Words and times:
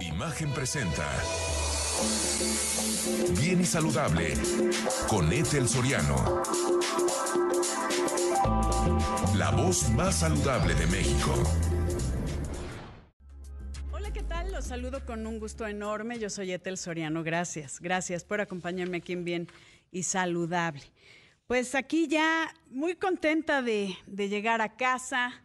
Imagen 0.00 0.50
presenta. 0.52 1.06
Bien 3.38 3.60
y 3.60 3.64
saludable 3.64 4.32
con 5.08 5.30
Ethel 5.32 5.68
Soriano. 5.68 6.42
La 9.36 9.50
voz 9.50 9.90
más 9.90 10.20
saludable 10.20 10.74
de 10.74 10.86
México. 10.86 11.34
Hola, 13.92 14.10
¿qué 14.12 14.22
tal? 14.22 14.52
Los 14.52 14.66
saludo 14.66 15.04
con 15.04 15.26
un 15.26 15.38
gusto 15.38 15.66
enorme. 15.66 16.18
Yo 16.18 16.30
soy 16.30 16.52
Ethel 16.52 16.78
Soriano. 16.78 17.22
Gracias, 17.22 17.78
gracias 17.80 18.24
por 18.24 18.40
acompañarme 18.40 18.98
aquí 18.98 19.12
en 19.12 19.24
Bien 19.24 19.48
y 19.92 20.04
Saludable. 20.04 20.82
Pues 21.46 21.74
aquí 21.74 22.08
ya 22.08 22.54
muy 22.70 22.94
contenta 22.94 23.60
de, 23.60 23.96
de 24.06 24.28
llegar 24.28 24.62
a 24.62 24.76
casa, 24.76 25.42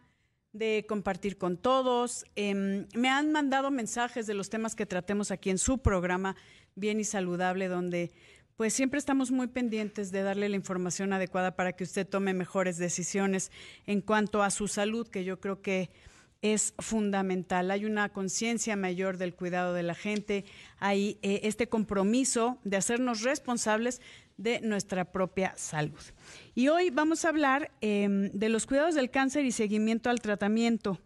de 0.56 0.86
compartir 0.88 1.38
con 1.38 1.58
todos. 1.58 2.26
Em, 2.36 2.88
me 2.96 3.10
han 3.10 3.32
mandado 3.32 3.72
mensajes 3.72 4.26
de 4.26 4.34
los 4.34 4.50
temas 4.50 4.76
que 4.76 4.86
tratemos 4.86 5.30
aquí 5.32 5.50
en 5.50 5.58
su 5.58 5.80
programa 5.80 6.36
Bien 6.76 7.00
y 7.00 7.04
Saludable, 7.04 7.68
donde 7.68 8.12
pues 8.56 8.74
siempre 8.74 9.00
estamos 9.00 9.32
muy 9.32 9.48
pendientes 9.48 10.12
de 10.12 10.24
darle 10.24 10.48
la 10.48 10.56
información 10.56 11.12
adecuada 11.12 11.58
para 11.58 11.74
que 11.74 11.84
usted 11.84 12.08
tome 12.08 12.34
mejores 12.34 12.78
decisiones 12.78 13.52
en 13.86 14.00
cuanto 14.00 14.44
a 14.44 14.50
su 14.50 14.70
salud, 14.70 15.08
que 15.10 15.26
yo 15.26 15.42
creo 15.42 15.62
que 15.62 15.90
es 16.54 16.76
fundamental. 16.78 17.72
Hay 17.72 17.86
una 17.86 18.10
conciencia 18.10 18.76
mayor 18.76 19.18
del 19.18 19.34
cuidado 19.34 19.74
de 19.74 19.82
la 19.82 19.96
gente, 19.96 20.46
hay 20.78 21.18
eh, 21.24 21.40
este 21.44 21.68
compromiso 21.68 22.60
de 22.64 22.78
hacernos 22.78 23.24
responsables 23.24 24.00
de 24.38 24.62
nuestra 24.62 25.12
propia 25.12 25.54
salud. 25.58 26.00
Y 26.54 26.68
hoy 26.68 26.92
vamos 26.92 27.26
a 27.26 27.30
hablar 27.30 27.72
em, 27.82 28.30
de 28.32 28.50
los 28.50 28.68
cuidados 28.68 28.94
del 28.94 29.10
cáncer 29.10 29.44
y 29.46 29.52
seguimiento 29.52 30.12
al 30.12 30.22
tratamiento, 30.22 31.00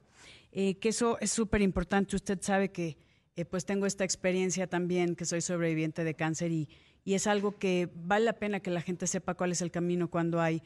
eh, 0.51 0.75
que 0.75 0.89
eso 0.89 1.17
es 1.21 1.31
súper 1.31 1.61
importante. 1.61 2.17
Usted 2.17 2.39
sabe 2.41 2.71
que 2.71 2.97
eh, 3.37 3.45
pues 3.45 3.65
tengo 3.65 3.85
esta 3.85 4.03
experiencia 4.03 4.67
también, 4.67 5.15
que 5.15 5.23
soy 5.23 5.39
sobreviviente 5.39 6.03
de 6.03 6.15
cáncer 6.15 6.51
y, 6.51 6.67
y, 7.05 7.13
es 7.13 7.27
algo 7.27 7.57
que 7.57 7.87
vale 7.95 8.25
la 8.25 8.33
pena 8.33 8.59
que 8.59 8.71
la 8.71 8.81
gente 8.81 9.07
sepa 9.07 9.35
cuál 9.35 9.53
es 9.53 9.61
el 9.61 9.71
camino 9.71 10.09
cuando 10.09 10.41
hay 10.41 10.61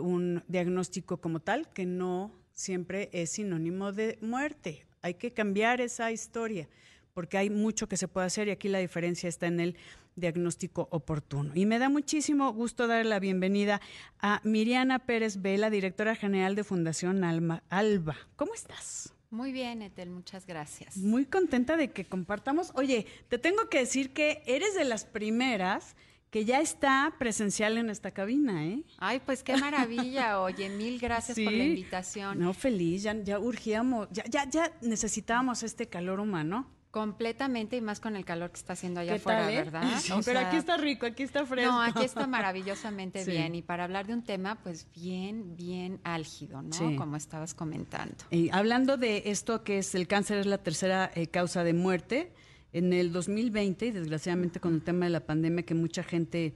un 0.00 0.44
diagnóstico 0.46 1.20
como 1.20 1.40
tal, 1.40 1.68
que 1.72 1.86
no 1.86 2.41
siempre 2.62 3.10
es 3.12 3.30
sinónimo 3.30 3.92
de 3.92 4.18
muerte. 4.20 4.86
Hay 5.02 5.14
que 5.14 5.32
cambiar 5.32 5.80
esa 5.80 6.12
historia 6.12 6.68
porque 7.12 7.36
hay 7.36 7.50
mucho 7.50 7.88
que 7.88 7.96
se 7.96 8.08
puede 8.08 8.26
hacer 8.26 8.48
y 8.48 8.52
aquí 8.52 8.68
la 8.68 8.78
diferencia 8.78 9.28
está 9.28 9.46
en 9.46 9.60
el 9.60 9.76
diagnóstico 10.14 10.88
oportuno. 10.90 11.52
Y 11.54 11.66
me 11.66 11.78
da 11.78 11.88
muchísimo 11.88 12.52
gusto 12.52 12.86
dar 12.86 13.04
la 13.04 13.18
bienvenida 13.18 13.80
a 14.20 14.40
Miriana 14.44 15.00
Pérez 15.00 15.42
Vela, 15.42 15.70
directora 15.70 16.14
general 16.14 16.54
de 16.54 16.64
Fundación 16.64 17.24
Alma, 17.24 17.62
Alba. 17.68 18.16
¿Cómo 18.36 18.54
estás? 18.54 19.12
Muy 19.30 19.50
bien, 19.50 19.82
Etel, 19.82 20.10
muchas 20.10 20.46
gracias. 20.46 20.96
Muy 20.98 21.24
contenta 21.24 21.76
de 21.76 21.90
que 21.90 22.04
compartamos. 22.04 22.70
Oye, 22.74 23.06
te 23.28 23.38
tengo 23.38 23.68
que 23.70 23.78
decir 23.78 24.12
que 24.12 24.42
eres 24.46 24.74
de 24.74 24.84
las 24.84 25.04
primeras 25.04 25.96
que 26.32 26.46
ya 26.46 26.62
está 26.62 27.14
presencial 27.18 27.76
en 27.76 27.90
esta 27.90 28.10
cabina, 28.10 28.64
¿eh? 28.64 28.82
Ay, 28.96 29.20
pues 29.20 29.42
qué 29.42 29.54
maravilla. 29.58 30.40
Oye, 30.40 30.70
mil 30.70 30.98
gracias 30.98 31.38
por 31.38 31.52
la 31.52 31.64
invitación. 31.64 32.38
No, 32.38 32.54
feliz, 32.54 33.02
ya, 33.02 33.14
ya 33.22 33.38
urgíamos, 33.38 34.08
ya, 34.10 34.24
ya, 34.24 34.48
ya 34.48 34.72
necesitábamos 34.80 35.62
este 35.62 35.90
calor 35.90 36.20
humano. 36.20 36.70
Completamente 36.90 37.76
y 37.76 37.82
más 37.82 38.00
con 38.00 38.16
el 38.16 38.24
calor 38.24 38.50
que 38.50 38.58
está 38.58 38.72
haciendo 38.72 39.00
allá 39.00 39.16
afuera, 39.16 39.52
eh? 39.52 39.56
¿verdad? 39.56 39.82
pero 40.24 40.40
aquí 40.40 40.56
está 40.56 40.78
rico, 40.78 41.04
aquí 41.04 41.22
está 41.22 41.44
fresco. 41.44 41.70
No, 41.70 41.82
aquí 41.82 42.02
está 42.02 42.26
maravillosamente 42.26 43.24
bien. 43.26 43.54
Y 43.54 43.60
para 43.60 43.84
hablar 43.84 44.06
de 44.06 44.14
un 44.14 44.24
tema, 44.24 44.58
pues 44.62 44.86
bien, 44.94 45.54
bien 45.54 46.00
álgido, 46.02 46.62
¿no? 46.62 46.96
Como 46.96 47.16
estabas 47.16 47.52
comentando. 47.52 48.16
Y 48.30 48.48
hablando 48.52 48.96
de 48.96 49.24
esto 49.26 49.64
que 49.64 49.78
es 49.78 49.94
el 49.94 50.08
cáncer 50.08 50.38
es 50.38 50.46
la 50.46 50.58
tercera 50.58 51.10
eh, 51.14 51.26
causa 51.26 51.62
de 51.62 51.74
muerte, 51.74 52.32
en 52.72 52.92
el 52.92 53.12
2020, 53.12 53.86
y 53.86 53.90
desgraciadamente 53.90 54.60
con 54.60 54.74
el 54.74 54.82
tema 54.82 55.06
de 55.06 55.10
la 55.10 55.26
pandemia, 55.26 55.64
que 55.64 55.74
mucha 55.74 56.02
gente 56.02 56.54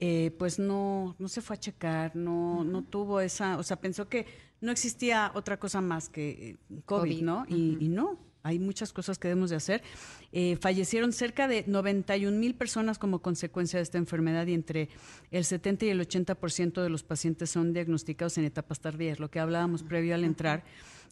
eh, 0.00 0.32
pues 0.38 0.58
no, 0.58 1.14
no 1.18 1.28
se 1.28 1.40
fue 1.40 1.56
a 1.56 1.60
checar, 1.60 2.16
no, 2.16 2.64
no 2.64 2.82
tuvo 2.82 3.20
esa, 3.20 3.58
o 3.58 3.62
sea, 3.62 3.80
pensó 3.80 4.08
que 4.08 4.26
no 4.60 4.72
existía 4.72 5.30
otra 5.34 5.58
cosa 5.58 5.80
más 5.80 6.08
que 6.08 6.56
COVID, 6.86 7.22
¿no? 7.22 7.44
Y, 7.48 7.76
y 7.80 7.88
no 7.88 8.18
hay 8.42 8.58
muchas 8.58 8.92
cosas 8.92 9.18
que 9.18 9.28
debemos 9.28 9.50
de 9.50 9.56
hacer. 9.56 9.82
Eh, 10.32 10.56
fallecieron 10.60 11.12
cerca 11.12 11.48
de 11.48 11.64
91 11.66 12.36
mil 12.36 12.54
personas 12.54 12.98
como 12.98 13.20
consecuencia 13.20 13.78
de 13.78 13.84
esta 13.84 13.98
enfermedad 13.98 14.46
y 14.46 14.54
entre 14.54 14.88
el 15.30 15.44
70 15.44 15.86
y 15.86 15.88
el 15.90 16.00
80% 16.00 16.82
de 16.82 16.88
los 16.88 17.02
pacientes 17.02 17.50
son 17.50 17.72
diagnosticados 17.72 18.38
en 18.38 18.44
etapas 18.44 18.80
tardías, 18.80 19.20
lo 19.20 19.30
que 19.30 19.40
hablábamos 19.40 19.82
previo 19.82 20.14
al 20.14 20.24
entrar, 20.24 20.64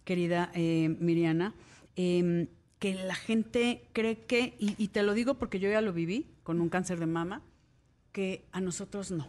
querida 0.04 0.50
eh, 0.54 0.96
Miriana, 0.98 1.54
em, 1.96 2.48
que 2.80 2.94
la 2.94 3.14
gente 3.14 3.84
cree 3.92 4.18
que, 4.18 4.56
y, 4.58 4.74
y 4.82 4.88
te 4.88 5.04
lo 5.04 5.14
digo 5.14 5.34
porque 5.34 5.60
yo 5.60 5.70
ya 5.70 5.80
lo 5.80 5.92
viví 5.92 6.26
con 6.42 6.60
un 6.60 6.68
cáncer 6.68 6.98
de 6.98 7.06
mama, 7.06 7.42
que 8.10 8.44
a 8.50 8.60
nosotros 8.60 9.12
no. 9.12 9.28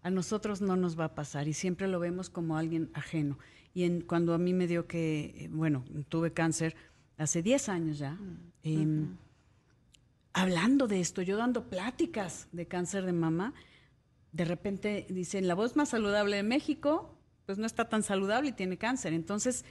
A 0.00 0.10
nosotros 0.10 0.62
no 0.62 0.76
nos 0.76 0.98
va 0.98 1.06
a 1.06 1.14
pasar 1.14 1.46
y 1.48 1.52
siempre 1.52 1.88
lo 1.88 2.00
vemos 2.00 2.30
como 2.30 2.56
alguien 2.56 2.90
ajeno. 2.94 3.38
Y 3.74 3.84
en, 3.84 4.00
cuando 4.00 4.32
a 4.32 4.38
mí 4.38 4.52
me 4.54 4.66
dio 4.66 4.86
que, 4.86 5.34
eh, 5.36 5.48
bueno, 5.50 5.84
tuve 6.08 6.32
cáncer, 6.32 6.76
hace 7.18 7.42
10 7.42 7.68
años 7.68 7.98
ya, 7.98 8.18
eh, 8.62 9.06
hablando 10.32 10.86
de 10.86 11.00
esto, 11.00 11.22
yo 11.22 11.36
dando 11.36 11.68
pláticas 11.68 12.48
de 12.52 12.66
cáncer 12.66 13.04
de 13.04 13.12
mama, 13.12 13.54
de 14.32 14.44
repente 14.44 15.06
dicen, 15.10 15.46
la 15.46 15.54
voz 15.54 15.76
más 15.76 15.90
saludable 15.90 16.36
de 16.36 16.42
México, 16.42 17.18
pues 17.44 17.58
no 17.58 17.66
está 17.66 17.88
tan 17.88 18.02
saludable 18.02 18.50
y 18.50 18.52
tiene 18.52 18.78
cáncer. 18.78 19.12
Entonces, 19.12 19.64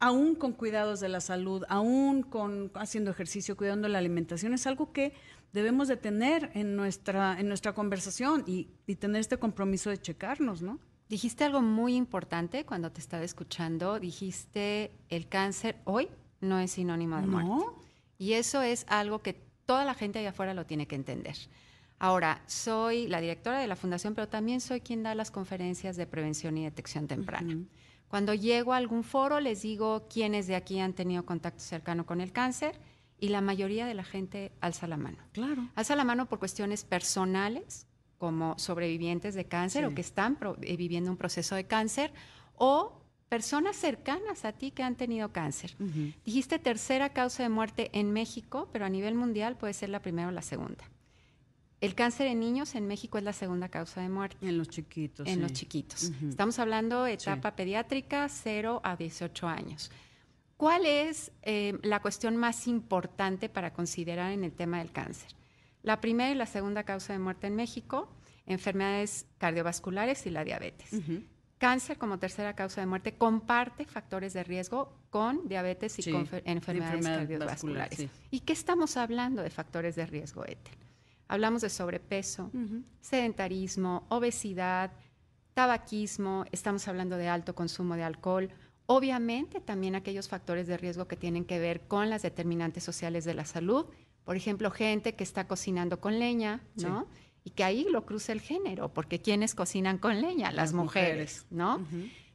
aún 0.00 0.34
con 0.34 0.52
cuidados 0.52 1.00
de 1.00 1.08
la 1.08 1.20
salud, 1.20 1.64
aún 1.68 2.22
con 2.22 2.70
haciendo 2.74 3.10
ejercicio, 3.10 3.56
cuidando 3.56 3.88
la 3.88 3.98
alimentación, 3.98 4.52
es 4.54 4.66
algo 4.66 4.92
que 4.92 5.12
debemos 5.52 5.88
de 5.88 5.96
tener 5.96 6.50
en 6.54 6.76
nuestra, 6.76 7.38
en 7.38 7.48
nuestra 7.48 7.74
conversación 7.74 8.44
y, 8.46 8.68
y 8.86 8.96
tener 8.96 9.20
este 9.20 9.38
compromiso 9.38 9.90
de 9.90 9.98
checarnos, 9.98 10.62
¿no? 10.62 10.78
Dijiste 11.08 11.44
algo 11.44 11.62
muy 11.62 11.94
importante 11.94 12.66
cuando 12.66 12.92
te 12.92 13.00
estaba 13.00 13.24
escuchando, 13.24 13.98
dijiste 13.98 14.92
el 15.08 15.26
cáncer 15.26 15.76
hoy 15.84 16.08
no 16.40 16.58
es 16.58 16.72
sinónimo 16.72 17.16
de 17.16 17.26
muerte. 17.26 17.66
Y 18.18 18.34
eso 18.34 18.62
es 18.62 18.84
algo 18.88 19.20
que 19.20 19.34
toda 19.64 19.84
la 19.84 19.94
gente 19.94 20.18
allá 20.18 20.30
afuera 20.30 20.54
lo 20.54 20.66
tiene 20.66 20.86
que 20.86 20.96
entender. 20.96 21.36
Ahora, 21.98 22.42
soy 22.46 23.08
la 23.08 23.20
directora 23.20 23.58
de 23.58 23.66
la 23.66 23.74
fundación, 23.74 24.14
pero 24.14 24.28
también 24.28 24.60
soy 24.60 24.80
quien 24.80 25.02
da 25.02 25.14
las 25.14 25.30
conferencias 25.30 25.96
de 25.96 26.06
prevención 26.06 26.56
y 26.58 26.64
detección 26.64 27.08
temprana. 27.08 27.56
Cuando 28.08 28.34
llego 28.34 28.72
a 28.72 28.78
algún 28.78 29.04
foro, 29.04 29.40
les 29.40 29.62
digo 29.62 30.06
quiénes 30.08 30.46
de 30.46 30.56
aquí 30.56 30.80
han 30.80 30.94
tenido 30.94 31.24
contacto 31.24 31.60
cercano 31.60 32.06
con 32.06 32.20
el 32.20 32.32
cáncer 32.32 32.80
y 33.20 33.28
la 33.28 33.40
mayoría 33.40 33.86
de 33.86 33.94
la 33.94 34.04
gente 34.04 34.52
alza 34.60 34.86
la 34.86 34.96
mano. 34.96 35.18
Claro. 35.32 35.68
Alza 35.74 35.96
la 35.96 36.04
mano 36.04 36.26
por 36.26 36.38
cuestiones 36.38 36.84
personales, 36.84 37.86
como 38.16 38.58
sobrevivientes 38.58 39.34
de 39.34 39.46
cáncer 39.46 39.84
o 39.84 39.94
que 39.94 40.00
están 40.00 40.38
eh, 40.62 40.76
viviendo 40.76 41.10
un 41.10 41.16
proceso 41.16 41.54
de 41.54 41.66
cáncer, 41.66 42.12
o 42.54 43.02
personas 43.28 43.76
cercanas 43.76 44.44
a 44.44 44.52
ti 44.52 44.70
que 44.70 44.82
han 44.82 44.96
tenido 44.96 45.32
cáncer. 45.32 45.76
Dijiste 46.24 46.58
tercera 46.58 47.10
causa 47.10 47.42
de 47.42 47.48
muerte 47.48 47.90
en 47.92 48.12
México, 48.12 48.68
pero 48.72 48.86
a 48.86 48.88
nivel 48.88 49.14
mundial 49.14 49.56
puede 49.56 49.74
ser 49.74 49.90
la 49.90 50.00
primera 50.00 50.28
o 50.28 50.32
la 50.32 50.42
segunda. 50.42 50.84
El 51.80 51.94
cáncer 51.94 52.26
en 52.26 52.40
niños 52.40 52.74
en 52.74 52.88
México 52.88 53.18
es 53.18 53.24
la 53.24 53.32
segunda 53.32 53.68
causa 53.68 54.00
de 54.00 54.08
muerte. 54.08 54.36
En 54.46 54.58
los 54.58 54.68
chiquitos. 54.68 55.28
En 55.28 55.40
los 55.40 55.52
chiquitos. 55.52 56.10
Estamos 56.28 56.58
hablando 56.58 57.04
de 57.04 57.12
etapa 57.12 57.54
pediátrica 57.54 58.28
0 58.28 58.80
a 58.82 58.96
18 58.96 59.46
años. 59.46 59.90
¿Cuál 60.56 60.86
es 60.86 61.30
eh, 61.42 61.78
la 61.82 62.02
cuestión 62.02 62.36
más 62.36 62.66
importante 62.66 63.48
para 63.48 63.72
considerar 63.72 64.32
en 64.32 64.42
el 64.42 64.52
tema 64.52 64.78
del 64.78 64.90
cáncer? 64.90 65.30
La 65.84 66.00
primera 66.00 66.32
y 66.32 66.34
la 66.34 66.46
segunda 66.46 66.82
causa 66.82 67.12
de 67.12 67.20
muerte 67.20 67.46
en 67.46 67.54
México, 67.54 68.08
enfermedades 68.44 69.26
cardiovasculares 69.38 70.26
y 70.26 70.30
la 70.30 70.42
diabetes. 70.42 70.90
Cáncer 71.58 71.96
como 71.96 72.18
tercera 72.18 72.54
causa 72.54 72.80
de 72.80 72.88
muerte 72.88 73.14
comparte 73.14 73.84
factores 73.84 74.32
de 74.32 74.42
riesgo 74.42 74.92
con 75.10 75.46
diabetes 75.46 75.96
y 76.00 76.10
con 76.10 76.28
enfermedades 76.44 77.06
cardiovasculares. 77.06 78.08
¿Y 78.32 78.40
qué 78.40 78.52
estamos 78.52 78.96
hablando 78.96 79.42
de 79.42 79.50
factores 79.50 79.94
de 79.94 80.06
riesgo, 80.06 80.44
Ethel? 80.44 80.87
Hablamos 81.28 81.62
de 81.62 81.68
sobrepeso, 81.68 82.50
sedentarismo, 83.00 84.06
obesidad, 84.08 84.92
tabaquismo, 85.54 86.44
estamos 86.52 86.88
hablando 86.88 87.16
de 87.16 87.28
alto 87.28 87.54
consumo 87.54 87.94
de 87.96 88.02
alcohol, 88.02 88.50
obviamente 88.86 89.60
también 89.60 89.94
aquellos 89.94 90.28
factores 90.28 90.66
de 90.66 90.76
riesgo 90.76 91.06
que 91.06 91.16
tienen 91.16 91.44
que 91.44 91.58
ver 91.58 91.82
con 91.82 92.08
las 92.10 92.22
determinantes 92.22 92.82
sociales 92.82 93.24
de 93.24 93.34
la 93.34 93.44
salud, 93.44 93.86
por 94.24 94.36
ejemplo, 94.36 94.70
gente 94.70 95.14
que 95.14 95.24
está 95.24 95.46
cocinando 95.46 96.00
con 96.00 96.18
leña, 96.18 96.62
¿no? 96.76 97.06
y 97.48 97.50
que 97.50 97.64
ahí 97.64 97.86
lo 97.90 98.04
cruza 98.04 98.32
el 98.32 98.40
género, 98.40 98.92
porque 98.92 99.22
quienes 99.22 99.54
cocinan 99.54 99.96
con 99.96 100.20
leña, 100.20 100.52
las, 100.52 100.74
mujeres, 100.74 101.46
¿no? 101.50 101.86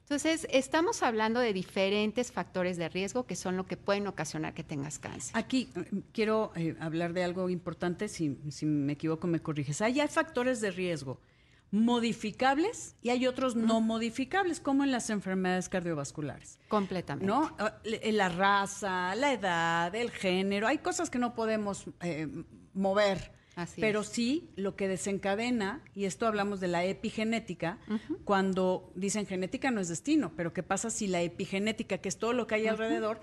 Entonces, 0.03 0.47
estamos 0.51 1.01
hablando 1.01 1.39
de 1.39 1.53
diferentes 1.53 2.31
factores 2.31 2.77
de 2.77 2.89
riesgo 2.89 3.25
que 3.25 3.35
son 3.35 3.57
lo 3.57 3.65
que 3.65 3.77
pueden 3.77 4.07
ocasionar 4.07 4.53
que 4.53 4.63
tengas 4.63 4.99
cáncer. 4.99 5.35
Aquí 5.35 5.69
eh, 5.75 6.03
quiero 6.11 6.51
eh, 6.55 6.75
hablar 6.79 7.13
de 7.13 7.23
algo 7.23 7.49
importante, 7.49 8.07
si, 8.07 8.37
si, 8.49 8.65
me 8.65 8.93
equivoco 8.93 9.27
me 9.27 9.41
corriges. 9.41 9.81
Hay, 9.81 9.99
hay 9.99 10.07
factores 10.07 10.61
de 10.61 10.71
riesgo 10.71 11.19
modificables 11.73 12.95
y 13.01 13.09
hay 13.09 13.25
otros 13.25 13.55
no 13.55 13.81
modificables, 13.81 14.59
como 14.59 14.83
en 14.83 14.91
las 14.91 15.09
enfermedades 15.09 15.69
cardiovasculares. 15.69 16.59
Completamente. 16.67 17.25
¿No? 17.25 17.57
Eh, 17.83 18.11
la 18.11 18.29
raza, 18.29 19.15
la 19.15 19.33
edad, 19.33 19.95
el 19.95 20.11
género, 20.11 20.67
hay 20.67 20.77
cosas 20.77 21.09
que 21.09 21.17
no 21.17 21.33
podemos 21.33 21.85
eh, 22.01 22.27
mover. 22.75 23.31
Pero 23.75 24.03
sí 24.03 24.49
lo 24.55 24.75
que 24.75 24.87
desencadena, 24.87 25.83
y 25.93 26.05
esto 26.05 26.27
hablamos 26.27 26.59
de 26.59 26.67
la 26.67 26.85
epigenética, 26.85 27.79
cuando 28.23 28.91
dicen 28.95 29.25
genética 29.25 29.71
no 29.71 29.81
es 29.81 29.89
destino, 29.89 30.33
pero 30.35 30.53
¿qué 30.53 30.63
pasa 30.63 30.89
si 30.89 31.07
la 31.07 31.21
epigenética, 31.21 31.99
que 31.99 32.09
es 32.09 32.17
todo 32.17 32.33
lo 32.33 32.47
que 32.47 32.55
hay 32.55 32.67
alrededor, 32.67 33.21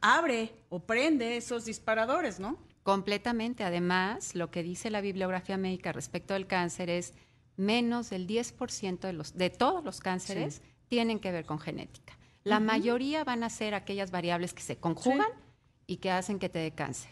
abre 0.00 0.54
o 0.68 0.80
prende 0.80 1.36
esos 1.36 1.64
disparadores, 1.64 2.40
¿no? 2.40 2.58
Completamente. 2.82 3.64
Además, 3.64 4.34
lo 4.34 4.50
que 4.50 4.62
dice 4.62 4.90
la 4.90 5.00
bibliografía 5.00 5.56
médica 5.56 5.92
respecto 5.92 6.34
del 6.34 6.46
cáncer 6.46 6.90
es 6.90 7.14
menos 7.56 8.10
del 8.10 8.26
10% 8.26 9.00
de, 9.00 9.12
los, 9.12 9.36
de 9.36 9.50
todos 9.50 9.82
los 9.84 10.00
cánceres 10.00 10.60
tienen 10.88 11.18
que 11.18 11.32
ver 11.32 11.46
con 11.46 11.58
genética. 11.58 12.18
La 12.42 12.60
mayoría 12.60 13.24
van 13.24 13.42
a 13.42 13.48
ser 13.48 13.74
aquellas 13.74 14.10
variables 14.10 14.52
que 14.52 14.62
se 14.62 14.76
conjugan 14.76 15.30
y 15.86 15.96
que 15.96 16.10
hacen 16.10 16.38
que 16.38 16.50
te 16.50 16.58
dé 16.58 16.72
cáncer. 16.72 17.10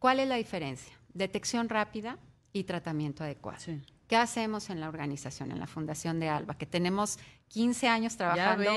¿Cuál 0.00 0.18
es 0.18 0.28
la 0.28 0.34
diferencia? 0.34 0.92
Detección 1.16 1.68
rápida 1.68 2.18
y 2.52 2.64
tratamiento 2.64 3.24
adecuado. 3.24 3.58
¿Qué 4.06 4.16
hacemos 4.16 4.70
en 4.70 4.80
la 4.80 4.88
organización, 4.88 5.50
en 5.50 5.58
la 5.58 5.66
Fundación 5.66 6.20
de 6.20 6.28
Alba? 6.28 6.56
Que 6.56 6.66
tenemos 6.66 7.18
15 7.48 7.88
años 7.88 8.16
trabajando 8.16 8.70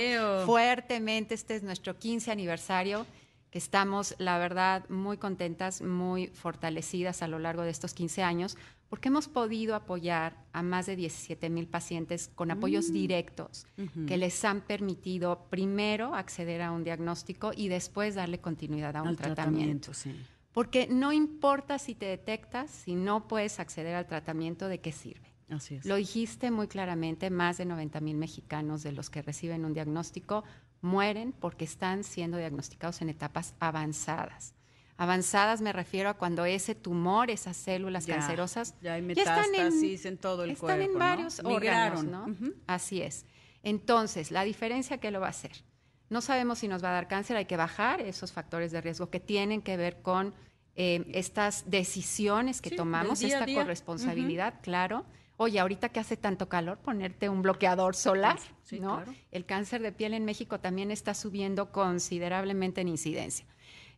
fuertemente, 0.46 1.36
este 1.36 1.56
es 1.56 1.64
nuestro 1.64 1.98
15 1.98 2.32
aniversario, 2.32 3.06
que 3.52 3.58
estamos, 3.58 4.16
la 4.20 4.38
verdad, 4.38 4.88
muy 4.90 5.18
contentas, 5.18 5.82
muy 5.82 6.28
fortalecidas 6.28 7.22
a 7.22 7.28
lo 7.28 7.40
largo 7.40 7.64
de 7.64 7.72
estos 7.72 7.94
15 7.94 8.24
años, 8.24 8.58
porque 8.90 9.10
hemos 9.10 9.28
podido 9.28 9.76
apoyar 9.76 10.36
a 10.52 10.64
más 10.64 10.86
de 10.88 10.96
17 10.96 11.50
mil 11.50 11.68
pacientes 11.68 12.32
con 12.34 12.52
apoyos 12.52 12.90
mm. 12.90 12.94
directos 12.94 13.68
que 14.08 14.18
les 14.18 14.44
han 14.46 14.62
permitido 14.62 15.46
primero 15.50 16.16
acceder 16.16 16.62
a 16.62 16.72
un 16.72 16.84
diagnóstico 16.84 17.52
y 17.56 17.68
después 17.68 18.16
darle 18.16 18.40
continuidad 18.40 18.96
a 18.96 19.04
un 19.04 19.16
tratamiento. 19.16 19.92
Porque 20.60 20.88
no 20.88 21.14
importa 21.14 21.80
si 21.80 21.96
te 21.96 22.06
detectas, 22.06 22.70
si 22.70 22.94
no 22.94 23.30
puedes 23.30 23.62
acceder 23.62 23.96
al 23.96 24.08
tratamiento, 24.08 24.68
¿de 24.68 24.82
qué 24.82 24.92
sirve? 24.92 25.34
Así 25.50 25.76
es. 25.76 25.86
Lo 25.86 25.96
dijiste 25.96 26.52
muy 26.52 26.68
claramente, 26.68 27.30
más 27.30 27.58
de 27.58 27.64
90 27.64 28.02
mil 28.02 28.18
mexicanos 28.18 28.84
de 28.84 28.92
los 28.92 29.10
que 29.10 29.22
reciben 29.22 29.64
un 29.64 29.74
diagnóstico 29.74 30.44
mueren 30.82 31.32
porque 31.32 31.64
están 31.64 32.04
siendo 32.04 32.38
diagnosticados 32.38 33.02
en 33.02 33.08
etapas 33.08 33.54
avanzadas. 33.62 34.54
Avanzadas 34.98 35.62
me 35.62 35.72
refiero 35.72 36.10
a 36.10 36.16
cuando 36.16 36.44
ese 36.44 36.76
tumor, 36.76 37.32
esas 37.32 37.56
células 37.56 38.06
cancerosas, 38.06 38.76
ya, 38.82 38.96
hay 38.96 39.02
metástasis 39.02 40.06
en, 40.06 40.18
todo 40.18 40.44
el 40.44 40.58
cuerpo. 40.58 40.78
Están 40.78 40.82
en 40.82 41.00
varios 41.00 41.40
órganos, 41.40 42.04
¿no? 42.04 42.26
Así 42.68 43.02
es. 43.02 43.26
Entonces, 43.64 44.30
la 44.30 44.44
diferencia, 44.44 44.98
¿qué 44.98 45.10
lo 45.10 45.22
va 45.22 45.28
a 45.28 45.30
hacer? 45.30 45.64
No 46.10 46.20
sabemos 46.20 46.60
si 46.60 46.68
nos 46.68 46.84
va 46.84 46.90
a 46.90 46.94
dar 46.94 47.08
cáncer, 47.08 47.38
hay 47.38 47.46
que 47.46 47.56
bajar 47.56 48.02
esos 48.02 48.34
factores 48.34 48.74
de 48.74 48.82
riesgo 48.82 49.10
que 49.10 49.22
tienen 49.22 49.62
que 49.62 49.78
ver 49.78 50.02
con 50.02 50.34
eh, 50.82 51.06
estas 51.14 51.70
decisiones 51.70 52.62
que 52.62 52.72
tomamos, 52.72 53.22
esta 53.22 53.46
corresponsabilidad, 53.54 54.54
claro. 54.62 55.04
Oye, 55.36 55.60
ahorita 55.60 55.90
que 55.90 56.00
hace 56.00 56.16
tanto 56.16 56.48
calor, 56.48 56.78
ponerte 56.78 57.28
un 57.28 57.42
bloqueador 57.42 57.98
solar, 57.98 58.40
¿no? 58.80 59.04
El 59.30 59.44
cáncer 59.46 59.82
de 59.82 59.92
piel 59.92 60.14
en 60.14 60.24
México 60.24 60.62
también 60.62 60.90
está 60.90 61.14
subiendo 61.16 61.74
considerablemente 61.74 62.80
en 62.80 62.88
incidencia. 62.88 63.46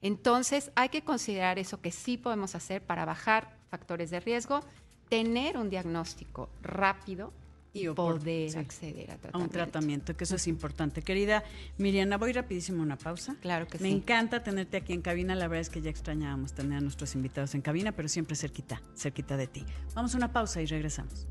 Entonces, 0.02 0.72
hay 0.74 0.90
que 0.90 1.04
considerar 1.04 1.60
eso 1.60 1.82
que 1.82 1.92
sí 1.92 2.18
podemos 2.18 2.56
hacer 2.56 2.82
para 2.82 3.06
bajar 3.06 3.56
factores 3.70 4.10
de 4.10 4.20
riesgo, 4.20 4.62
tener 5.08 5.60
un 5.60 5.70
diagnóstico 5.70 6.50
rápido 6.64 7.32
y, 7.74 7.88
poder 7.90 8.58
acceder 8.58 9.18
a, 9.32 9.38
un 9.38 9.50
tratamiento, 9.50 10.16
que 10.16 10.24
eso 10.26 10.36
es 10.36 10.48
importante. 10.48 11.02
Querida 11.02 11.44
Miriana, 11.78 12.18
voy 12.18 12.34
rapidísimo 12.34 12.82
a 12.82 12.86
una 12.86 12.98
pausa. 12.98 13.36
Claro 13.42 13.68
que 13.68 13.78
sí. 13.78 13.84
Me 13.84 13.90
encanta 13.90 14.44
tenerte 14.44 14.78
aquí 14.78 14.94
en 14.94 15.02
cabina. 15.02 15.36
La 15.36 15.48
verdad 15.48 15.62
es 15.62 15.70
que 15.70 15.82
ya 15.82 15.90
extrañábamos 15.90 16.54
tener 16.54 16.78
a 16.78 16.82
nuestros 16.82 17.16
invitados 17.16 17.56
en 17.56 17.62
cabina, 17.62 17.92
pero 17.92 18.08
siempre 18.08 18.36
cerquita, 18.36 18.82
cerquita 18.96 19.38
de 19.38 19.48
ti. 19.48 19.66
Vamos 19.96 20.14
a 20.14 20.18
una 20.18 20.32
pausa 20.32 20.62
y 20.62 20.66
regresamos. 20.66 21.28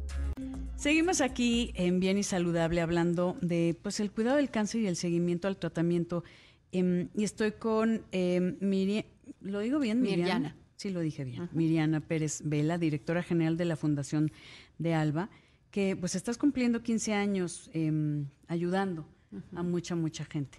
Seguimos 0.76 1.20
aquí 1.20 1.72
en 1.74 2.00
Bien 2.00 2.16
y 2.16 2.22
Saludable 2.22 2.80
hablando 2.80 3.36
de 3.42 3.76
pues 3.82 4.00
el 4.00 4.10
cuidado 4.10 4.36
del 4.36 4.50
cáncer 4.50 4.80
y 4.80 4.86
el 4.86 4.96
seguimiento 4.96 5.46
al 5.46 5.58
tratamiento 5.58 6.24
Em, 6.72 7.08
y 7.16 7.24
estoy 7.24 7.52
con 7.52 8.02
eh, 8.12 8.56
Miriam, 8.60 9.04
¿lo 9.40 9.60
digo 9.60 9.78
bien? 9.78 10.00
Miriana. 10.00 10.56
Sí, 10.76 10.90
lo 10.90 11.00
dije 11.00 11.24
bien. 11.24 11.48
Miriana 11.52 12.00
Pérez 12.00 12.42
Vela, 12.44 12.78
directora 12.78 13.22
general 13.22 13.56
de 13.56 13.66
la 13.66 13.76
Fundación 13.76 14.32
de 14.78 14.94
Alba, 14.94 15.28
que 15.70 15.96
pues 15.96 16.14
estás 16.14 16.38
cumpliendo 16.38 16.82
15 16.82 17.12
años 17.14 17.70
em, 17.72 18.26
ayudando 18.48 19.06
a 19.54 19.62
mucha, 19.62 19.94
mucha 19.94 20.24
gente. 20.24 20.58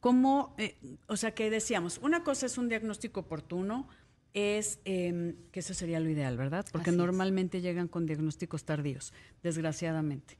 ¿Cómo, 0.00 0.54
eh, 0.58 0.76
o 1.06 1.16
sea, 1.16 1.34
que 1.34 1.50
decíamos, 1.50 1.98
una 2.02 2.24
cosa 2.24 2.46
es 2.46 2.58
un 2.58 2.68
diagnóstico 2.68 3.20
oportuno, 3.20 3.88
es 4.34 4.78
que 4.82 5.36
eso 5.52 5.74
sería 5.74 6.00
lo 6.00 6.08
ideal, 6.08 6.38
¿verdad? 6.38 6.64
Porque 6.72 6.90
normalmente 6.90 7.60
llegan 7.60 7.86
con 7.86 8.06
diagnósticos 8.06 8.64
tardíos, 8.64 9.12
desgraciadamente. 9.42 10.38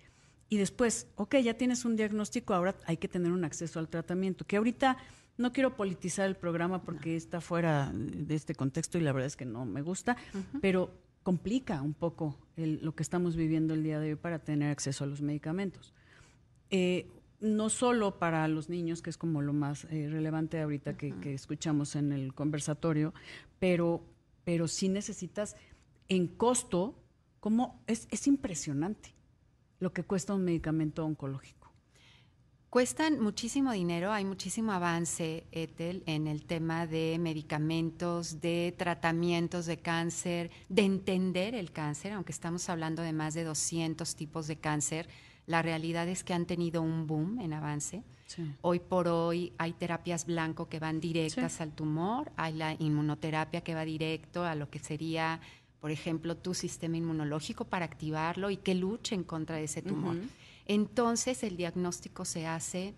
Y 0.49 0.57
después, 0.57 1.09
ok, 1.17 1.37
ya 1.37 1.55
tienes 1.55 1.85
un 1.85 1.97
diagnóstico, 1.97 2.55
ahora 2.55 2.75
hay 2.87 2.97
que 2.97 3.09
tener 3.09 3.33
un 3.33 3.45
acceso 3.45 3.79
al 3.79 3.89
tratamiento, 3.89 4.47
que 4.47 4.57
ahorita 4.57 4.97
no 5.39 5.53
quiero 5.53 5.77
politizar 5.77 6.29
el 6.29 6.37
programa 6.37 6.83
porque 6.83 7.17
está 7.17 7.41
fuera 7.41 7.91
de 7.95 8.35
este 8.35 8.55
contexto 8.55 8.99
y 8.99 9.01
la 9.01 9.13
verdad 9.13 9.29
es 9.29 9.37
que 9.37 9.47
no 9.47 9.65
me 9.65 9.83
gusta, 9.83 10.17
pero 10.61 10.91
complica 11.23 11.83
un 11.83 11.95
poco 11.95 12.39
lo 12.57 12.95
que 12.95 13.03
estamos 13.03 13.37
viviendo 13.37 13.75
el 13.75 13.83
día 13.83 14.01
de 14.01 14.11
hoy 14.11 14.17
para 14.17 14.39
tener 14.39 14.71
acceso 14.71 15.05
a 15.05 15.07
los 15.07 15.23
medicamentos. 15.23 15.95
Eh, 16.71 17.09
no 17.41 17.71
solo 17.71 18.19
para 18.19 18.47
los 18.49 18.69
niños, 18.69 19.03
que 19.03 19.11
es 19.11 19.19
como 19.19 19.43
lo 19.43 19.53
más 19.53 19.85
eh, 19.91 20.09
relevante 20.11 20.61
ahorita 20.61 20.97
que, 20.97 21.35
escuchamos 21.35 21.97
en 21.97 22.13
el 22.13 22.35
conversatorio, 22.35 23.13
pero, 23.59 24.05
pero 24.45 24.69
sí 24.69 24.89
necesitas 24.89 25.57
en 26.09 26.29
costo, 26.29 26.95
como 27.41 27.83
es, 27.87 28.07
es 28.11 28.27
impresionante 28.27 29.15
lo 29.81 29.93
que 29.93 30.05
cuesta 30.05 30.35
un 30.35 30.45
medicamento 30.45 31.05
oncológico? 31.05 31.62
Cuestan 32.73 33.21
muchísimo 33.21 33.73
dinero, 33.73 34.13
hay 34.13 34.25
muchísimo 34.25 34.73
avance, 34.73 35.45
Ethel, 35.53 36.03
en 36.07 36.27
el 36.27 36.47
tema 36.47 36.87
de 36.87 37.19
medicamentos, 37.21 38.41
de 38.41 38.75
tratamientos 38.79 39.67
de 39.67 39.77
cáncer, 39.77 40.51
de 40.71 40.81
entender 40.81 41.55
el 41.55 41.71
cáncer, 41.71 42.13
aunque 42.13 42.33
estamos 42.33 42.71
hablando 42.71 43.03
de 43.03 43.13
más 43.13 43.35
de 43.35 43.45
200 43.45 44.17
tipos 44.17 44.47
de 44.47 44.57
cáncer, 44.57 45.07
la 45.45 45.61
realidad 45.61 46.09
es 46.09 46.25
que 46.25 46.33
han 46.33 46.47
tenido 46.47 46.81
un 46.81 47.07
boom 47.07 47.41
en 47.41 47.53
avance. 47.53 48.05
Hoy 48.63 48.81
por 48.81 49.07
hoy 49.07 49.53
hay 49.59 49.75
terapias 49.75 50.25
blanco 50.25 50.71
que 50.71 50.79
van 50.79 50.99
directas 50.99 51.61
al 51.61 51.73
tumor, 51.73 52.33
hay 52.37 52.55
la 52.55 52.75
inmunoterapia 52.79 53.61
que 53.61 53.75
va 53.75 53.85
directo 53.85 54.47
a 54.47 54.55
lo 54.55 54.71
que 54.71 54.79
sería 54.79 55.43
por 55.83 55.91
ejemplo, 55.91 56.37
tu 56.37 56.55
sistema 56.55 56.97
inmunológico 56.97 57.65
para 57.65 57.85
activarlo 57.85 58.51
y 58.51 58.57
que 58.57 58.77
luche 58.77 59.17
en 59.17 59.25
contra 59.25 59.57
de 59.57 59.65
ese 59.65 59.83
tumor. 59.83 60.17
Entonces 60.67 61.43
el 61.43 61.57
diagnóstico 61.57 62.25
se 62.25 62.47
hace 62.47 62.95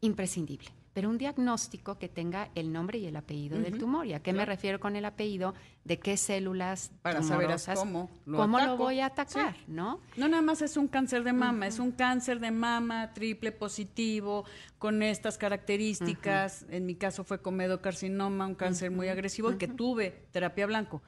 imprescindible, 0.00 0.68
pero 0.92 1.08
un 1.08 1.18
diagnóstico 1.18 1.98
que 1.98 2.08
tenga 2.08 2.50
el 2.54 2.72
nombre 2.72 2.98
y 2.98 3.06
el 3.06 3.16
apellido 3.16 3.58
del 3.58 3.78
tumor. 3.78 4.06
¿Y 4.06 4.14
a 4.14 4.22
qué 4.22 4.32
me 4.32 4.44
refiero 4.44 4.78
con 4.80 4.96
el 4.96 5.04
apellido? 5.04 5.54
De 5.84 5.98
qué 5.98 6.16
células 6.16 6.92
para 7.02 7.22
saber 7.22 7.48
cómo 7.74 8.10
lo, 8.26 8.38
cómo 8.38 8.60
lo 8.60 8.76
voy 8.76 9.00
a 9.00 9.06
atacar, 9.06 9.56
¿no? 9.66 10.00
No 10.16 10.28
nada 10.28 10.42
más 10.42 10.60
es 10.60 10.76
un 10.76 10.86
cáncer 10.88 11.24
de 11.24 11.32
mama, 11.32 11.66
es 11.66 11.78
un 11.78 11.92
cáncer 11.92 12.40
de 12.40 12.50
mama 12.50 13.12
triple 13.14 13.52
positivo 13.52 14.44
con 14.78 15.02
estas 15.02 15.38
características. 15.38 16.66
En 16.68 16.84
mi 16.84 16.94
caso 16.94 17.24
fue 17.24 17.40
comedocarcinoma, 17.40 18.46
un 18.46 18.54
cáncer 18.54 18.90
muy 18.90 19.08
agresivo 19.08 19.52
y 19.52 19.56
que 19.56 19.68
tuve 19.68 20.26
terapia 20.32 20.66
blanco 20.66 21.02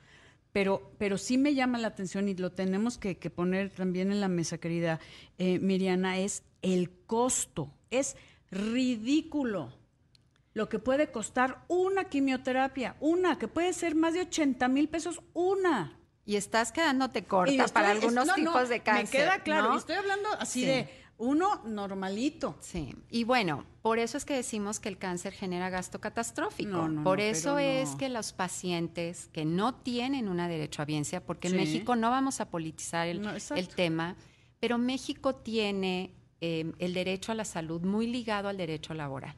pero, 0.53 0.93
pero 0.99 1.19
sí 1.19 1.39
me 1.39 1.55
llama 1.55 1.79
la 1.79 1.89
atención 1.89 2.29
y 2.29 2.35
lo 2.35 2.51
tenemos 2.51 2.99
que, 2.99 3.15
poner 3.31 3.71
también 3.71 4.11
en 4.11 4.21
la 4.21 4.29
mesa, 4.29 4.59
querida 4.59 5.01
eh, 5.39 5.59
Miriana, 5.59 6.19
es 6.19 6.43
el 6.63 6.91
costo. 7.07 7.73
Es 7.91 8.17
ridículo 8.51 9.73
lo 10.53 10.69
que 10.69 10.79
puede 10.79 11.13
costar 11.13 11.65
una 11.69 12.05
quimioterapia, 12.05 12.97
una, 13.01 13.39
que 13.39 13.49
puede 13.49 13.73
ser 13.73 13.95
más 13.95 14.15
de 14.15 14.23
80 14.23 14.69
mil 14.69 14.89
pesos, 14.89 15.23
una. 15.33 15.97
Y 16.27 16.37
estás 16.37 16.71
quedándote 16.71 17.25
corta 17.25 17.67
para 17.69 17.91
algunos 17.91 18.35
tipos 18.35 18.69
de 18.69 18.81
cáncer. 18.81 19.05
Me 19.05 19.11
queda 19.11 19.43
claro, 19.43 19.75
y 19.75 19.79
estoy 19.79 19.97
hablando 19.97 20.29
así 20.39 20.65
de 20.65 20.89
uno 21.21 21.61
normalito. 21.67 22.57
Sí. 22.61 22.95
Y 23.11 23.25
bueno, 23.25 23.65
por 23.83 23.99
eso 23.99 24.17
es 24.17 24.25
que 24.25 24.35
decimos 24.35 24.81
que 24.81 24.89
el 24.89 24.97
cáncer 24.97 25.35
genera 25.35 25.69
gasto 25.69 26.01
catastrófico. 26.01 26.89
por 27.05 27.21
eso 27.21 27.59
es 27.59 27.95
que 27.95 28.09
los 28.09 28.33
pacientes 28.33 29.29
que 29.33 29.45
no 29.45 29.75
tienen 29.75 30.29
una 30.29 30.49
derecho 30.49 30.83
a 30.83 30.87
biencia, 30.87 31.25
porque 31.25 31.49
en 31.49 31.57
México 31.57 31.95
no 31.95 32.11
vamos 32.11 32.41
a 32.41 32.51
politizar 32.51 33.07
el, 33.07 33.21
tema, 33.77 34.17
pero 34.59 34.79
México 34.79 35.35
tiene 35.35 36.15
eh, 36.41 36.73
el 36.79 36.95
derecho 36.95 37.33
a 37.33 37.35
la 37.35 37.45
salud 37.45 37.83
muy 37.83 38.07
ligado 38.07 38.49
al 38.49 38.57
derecho 38.57 38.95
laboral. 38.95 39.37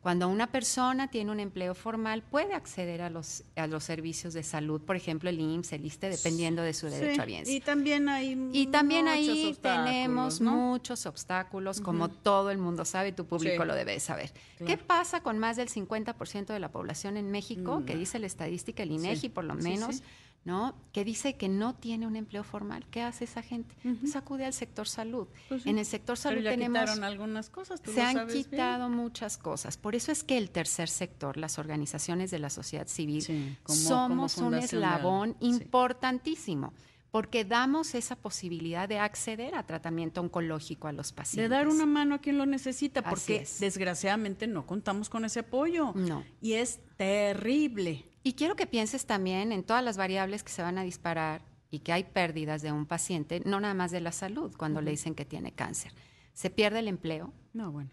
Cuando 0.00 0.28
una 0.28 0.46
persona 0.46 1.10
tiene 1.10 1.30
un 1.30 1.40
empleo 1.40 1.74
formal, 1.74 2.22
puede 2.22 2.54
acceder 2.54 3.02
a 3.02 3.10
los, 3.10 3.44
a 3.56 3.66
los 3.66 3.84
servicios 3.84 4.32
de 4.32 4.42
salud, 4.42 4.80
por 4.80 4.96
ejemplo, 4.96 5.28
el 5.28 5.38
IMSS, 5.40 5.72
el 5.74 5.84
ISTE, 5.84 6.08
dependiendo 6.08 6.62
de 6.62 6.72
su 6.72 6.86
derecho 6.86 7.22
a 7.22 7.24
bienes. 7.26 7.48
Y 7.50 7.60
también 7.60 8.08
hay 8.08 8.50
Y 8.52 8.68
también 8.68 9.08
ahí 9.08 9.56
tenemos 9.60 10.40
muchos 10.40 11.04
obstáculos, 11.06 11.80
como 11.80 12.08
todo 12.08 12.50
el 12.50 12.58
mundo 12.58 12.84
sabe, 12.84 13.12
tu 13.12 13.26
público 13.26 13.64
lo 13.64 13.74
debe 13.74 14.00
saber. 14.00 14.32
¿Qué 14.64 14.78
pasa 14.78 15.22
con 15.22 15.38
más 15.38 15.56
del 15.56 15.68
50% 15.68 16.46
de 16.46 16.58
la 16.58 16.70
población 16.70 17.16
en 17.16 17.30
México, 17.30 17.84
que 17.84 17.96
dice 17.96 18.18
la 18.18 18.26
estadística, 18.26 18.82
el 18.82 18.92
INEGI 18.92 19.28
por 19.28 19.44
lo 19.44 19.54
menos? 19.54 20.02
¿No? 20.48 20.74
Que 20.92 21.04
dice 21.04 21.36
que 21.36 21.46
no 21.46 21.74
tiene 21.74 22.06
un 22.06 22.16
empleo 22.16 22.42
formal. 22.42 22.86
¿Qué 22.90 23.02
hace 23.02 23.24
esa 23.24 23.42
gente? 23.42 23.74
Pues 24.00 24.16
acude 24.16 24.46
al 24.46 24.54
sector 24.54 24.88
salud. 24.88 25.28
Pues 25.50 25.66
en 25.66 25.76
el 25.78 25.84
sector 25.84 26.16
salud 26.16 26.38
Pero 26.38 26.44
ya 26.46 26.56
tenemos 26.56 26.80
quitaron 26.80 27.04
algunas 27.04 27.50
cosas. 27.50 27.82
¿tú 27.82 27.92
se 27.92 28.00
lo 28.00 28.06
han 28.06 28.14
sabes 28.14 28.34
quitado 28.34 28.88
muchas 28.88 29.36
cosas. 29.36 29.76
Por 29.76 29.94
eso 29.94 30.10
es 30.10 30.24
que 30.24 30.38
el 30.38 30.48
tercer 30.50 30.88
sector, 30.88 31.36
las 31.36 31.58
organizaciones 31.58 32.30
de 32.30 32.38
la 32.38 32.48
sociedad 32.48 32.86
civil, 32.88 33.20
Sí, 33.20 33.58
como- 33.62 33.78
somos 33.78 34.34
como 34.36 34.46
un 34.46 34.52
de 34.54 34.60
eslabón. 34.60 35.36
Sí. 35.38 35.48
importantísimo. 35.48 36.72
Porque 37.10 37.44
damos 37.44 37.94
esa 37.94 38.16
posibilidad 38.16 38.88
de 38.88 38.98
acceder 38.98 39.54
a 39.54 39.62
tratamiento 39.66 40.20
oncológico 40.20 40.88
a 40.88 40.92
los 40.92 41.08
De 41.10 41.14
pacientes. 41.16 41.50
dar 41.50 41.68
una 41.68 41.84
mano 41.86 42.14
a 42.14 42.18
quien 42.18 42.36
lo 42.38 42.44
necesita, 42.46 43.02
porque 43.02 43.36
es. 43.36 43.60
desgraciadamente 43.60 44.46
no 44.46 44.66
contamos 44.66 45.08
con 45.08 45.24
ese 45.24 45.40
apoyo. 45.40 45.92
No. 45.94 46.22
Y 46.42 46.54
es 46.54 46.80
terrible. 46.98 48.04
Y 48.28 48.34
quiero 48.34 48.56
que 48.56 48.66
pienses 48.66 49.06
también 49.06 49.52
en 49.52 49.62
todas 49.64 49.82
las 49.82 49.96
variables 49.96 50.42
que 50.42 50.50
se 50.52 50.60
van 50.60 50.76
a 50.76 50.82
disparar 50.82 51.40
y 51.70 51.78
que 51.78 51.94
hay 51.94 52.04
pérdidas 52.04 52.60
de 52.60 52.70
un 52.72 52.84
paciente, 52.84 53.40
no 53.46 53.58
nada 53.58 53.72
más 53.72 53.90
de 53.90 54.02
la 54.02 54.12
salud, 54.12 54.54
cuando 54.54 54.82
le 54.82 54.90
dicen 54.90 55.14
que 55.14 55.24
tiene 55.24 55.52
cáncer. 55.52 55.94
Se 56.34 56.50
pierde 56.50 56.80
el 56.80 56.88
empleo, 56.88 57.32
No, 57.54 57.72
bueno. 57.72 57.88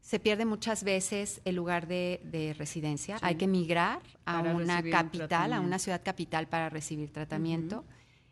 se 0.00 0.18
pierde 0.18 0.46
muchas 0.46 0.82
veces 0.82 1.40
el 1.44 1.54
lugar 1.54 1.86
de, 1.86 2.20
de 2.24 2.54
residencia. 2.54 3.18
Hay 3.22 3.36
que 3.36 3.46
migrar 3.46 4.02
a 4.24 4.38
Para 4.42 4.56
una 4.56 4.80
un 4.80 4.90
capital, 4.90 5.52
a 5.52 5.60
una 5.60 5.78
ciudad 5.78 6.02
capital 6.04 6.48
para 6.48 6.70
recibir 6.70 7.12
tratamiento. 7.12 7.84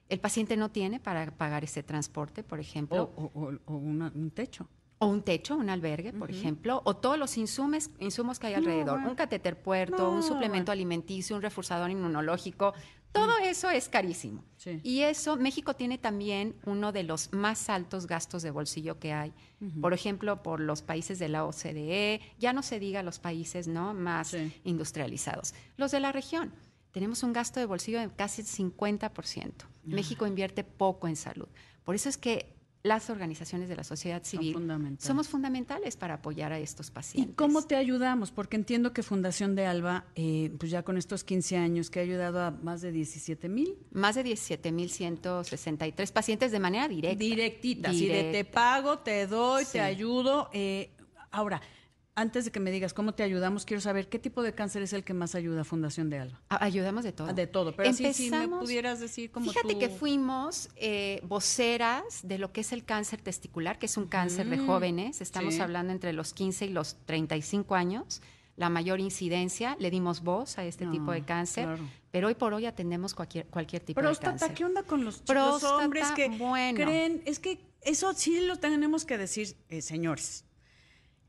El 0.09 0.19
paciente 0.19 0.57
no 0.57 0.73
tiene 0.73 0.99
para 0.99 1.31
pagar 1.31 1.63
ese 1.63 1.85
transporte, 1.85 2.43
por 2.43 2.59
O, 2.59 2.63
ejemplo. 2.63 3.13
o- 3.17 3.31
o- 3.41 3.53
o 3.67 3.77
una- 3.77 4.11
un 4.13 4.33
techo. 4.33 4.69
O 4.99 5.07
un 5.07 5.23
techo, 5.23 5.57
un 5.57 5.69
albergue, 5.69 6.13
por 6.15 6.31
ejemplo, 6.31 6.81
o 6.85 6.97
todos 6.97 7.19
los 7.19 7.37
insumos, 7.37 7.91
insumos 7.99 8.39
que 8.39 8.47
hay 8.47 8.53
No, 8.55 8.59
alrededor, 8.61 8.95
bueno. 8.95 9.11
un 9.11 9.15
catéter 9.17 9.61
puerto, 9.61 9.99
No, 9.99 10.11
un 10.13 10.23
suplemento 10.23 10.71
bueno. 10.71 10.73
alimenticio, 10.73 11.37
un 11.37 11.43
reforzador 11.43 11.91
inmunológico, 11.91 12.73
todo 13.13 13.37
eso 13.39 13.69
es 13.71 13.89
carísimo. 13.91 14.43
Sí. 14.57 14.81
Y 14.83 15.01
eso, 15.03 15.37
México 15.37 15.75
tiene 15.75 15.99
también 15.99 16.55
uno 16.65 16.93
de 16.93 17.03
los 17.03 17.33
más 17.33 17.69
altos 17.69 18.07
gastos 18.07 18.43
de 18.43 18.51
bolsillo 18.51 18.99
que 18.99 19.13
hay. 19.13 19.33
Por 19.83 19.93
ejemplo, 19.95 20.43
por 20.43 20.61
los 20.61 20.81
países 20.83 21.19
de 21.19 21.29
la 21.29 21.45
OCDE, 21.45 22.21
ya 22.39 22.53
no 22.55 22.63
se 22.63 22.79
diga 22.79 23.03
los 23.03 23.19
países 23.19 23.69
¿no? 23.69 23.93
más 23.95 24.29
Sí. 24.29 24.53
industrializados. 24.65 25.55
Los 25.77 25.91
de 25.93 26.01
la 26.01 26.13
región. 26.13 26.53
Tenemos 26.93 27.23
un 27.23 27.35
gasto 27.35 27.61
de 27.61 27.67
bolsillo 27.67 28.01
de 28.01 28.09
casi 28.11 28.41
el 28.41 28.47
50%. 28.49 29.67
México 29.85 30.27
invierte 30.27 30.65
poco 30.65 31.07
en 31.09 31.17
salud. 31.17 31.49
Por 31.85 31.95
eso 31.95 32.09
es 32.09 32.17
que 32.17 32.56
las 32.83 33.11
organizaciones 33.11 33.69
de 33.69 33.75
la 33.75 33.83
sociedad 33.83 34.23
civil 34.23 34.57
somos 34.99 35.27
fundamentales 35.29 35.97
para 35.97 36.15
apoyar 36.15 36.53
a 36.53 36.59
estos 36.61 36.89
¿Y 36.89 36.91
pacientes. 36.93 37.35
cómo 37.37 37.63
te 37.63 37.75
ayudamos? 37.75 38.31
Porque 38.31 38.55
entiendo 38.57 38.93
que 38.93 39.03
Fundación 39.03 39.55
de 39.57 39.67
Alba, 39.67 40.05
eh, 40.15 40.53
pues 40.59 40.71
ya 40.71 40.85
con 40.85 40.97
estos 40.97 41.25
15 41.25 41.57
años, 41.57 41.91
que 41.91 41.99
ha 41.99 42.03
ayudado 42.03 42.41
a 42.41 42.53
más 42.53 42.83
de 42.83 42.93
17 42.93 43.49
mil. 43.49 43.77
Más 43.91 44.15
de 44.15 44.23
17.163 44.25 46.13
pacientes 46.13 46.53
de 46.53 46.61
manera 46.61 46.89
directa. 46.89 47.19
Directita, 47.19 47.91
así 47.91 48.07
de 48.07 48.15
te 48.15 48.23
Directa. 48.29 48.53
pago, 48.53 48.99
te 48.99 49.27
doy, 49.27 49.65
Sí. 49.65 49.73
te 49.73 49.81
ayudo. 49.81 50.49
eh, 50.53 50.91
ahora, 51.33 51.61
antes 52.17 52.47
de 52.47 52.51
que 52.51 52.59
me 52.61 52.71
digas 52.71 52.93
cómo 52.95 53.13
te 53.15 53.23
ayudamos, 53.23 53.65
quiero 53.67 53.81
saber 53.81 54.09
qué 54.09 54.19
tipo 54.19 54.43
de 54.43 54.55
cáncer 54.55 54.83
es 54.83 54.93
el 54.95 55.05
que 55.05 55.13
más 55.15 55.35
ayuda 55.35 55.61
a 55.61 55.65
Fundación 55.65 56.09
de 56.11 56.19
Alba. 56.19 56.41
Ayudamos 56.49 57.05
de 57.05 57.13
todo. 57.13 57.29
Ah, 57.29 57.33
De 57.35 57.47
todo, 57.47 57.77
pero 57.77 57.93
sí, 57.93 58.13
si 58.15 58.31
me 58.31 58.37
Empezamos- 58.39 58.61
pudieras 58.61 59.01
decir 59.01 59.31
como 59.31 59.51
Fíjate 59.53 59.75
tú- 59.75 59.79
que 59.79 59.89
fuimos 59.91 60.71
eh, 60.77 61.21
voceras 61.25 62.21
de 62.23 62.39
lo 62.39 62.53
que 62.53 62.63
es 62.63 62.73
el 62.73 62.85
cáncer 62.85 63.21
testicular, 63.21 63.79
que 63.79 63.87
es 63.87 63.97
un 63.97 64.07
cáncer 64.07 64.49
de 64.49 64.57
Mm, 64.57 64.67
jóvenes. 64.67 65.21
Estamos 65.21 65.55
sí. 65.55 65.61
hablando 65.61 65.93
entre 65.93 66.13
los 66.13 66.33
15 66.33 66.65
y 66.67 66.71
los 66.71 66.97
35 67.07 67.75
años. 67.75 68.23
La 68.57 68.71
mayor 68.71 69.01
incidencia, 69.01 69.77
le 69.79 69.91
dimos 69.91 70.23
voz 70.23 70.57
a 70.57 70.65
este 70.65 70.87
No, 70.87 70.93
tipo 70.93 71.13
de 71.13 71.23
cáncer, 71.23 71.65
claro. 71.67 71.85
pero 72.11 72.29
hoy 72.29 72.35
por 72.35 72.55
hoy 72.55 72.65
atendemos 72.65 73.13
cualquier, 73.13 73.45
cualquier 73.49 73.83
tipo 73.83 74.01
de 74.01 74.17
cáncer. 74.17 74.55
¿qué 74.55 74.65
onda 74.65 74.83
con 74.83 75.05
los, 75.05 75.23
hombres 75.29 76.11
que 76.13 76.31
bueno. 76.31 76.79
creen? 76.83 77.23
Es 77.27 77.39
que 77.39 77.61
eso 77.83 78.15
sí 78.15 78.41
lo 78.41 78.57
tenemos 78.57 79.05
que 79.05 79.19
decir, 79.19 79.55
eh, 79.69 79.83
señores. 79.83 80.47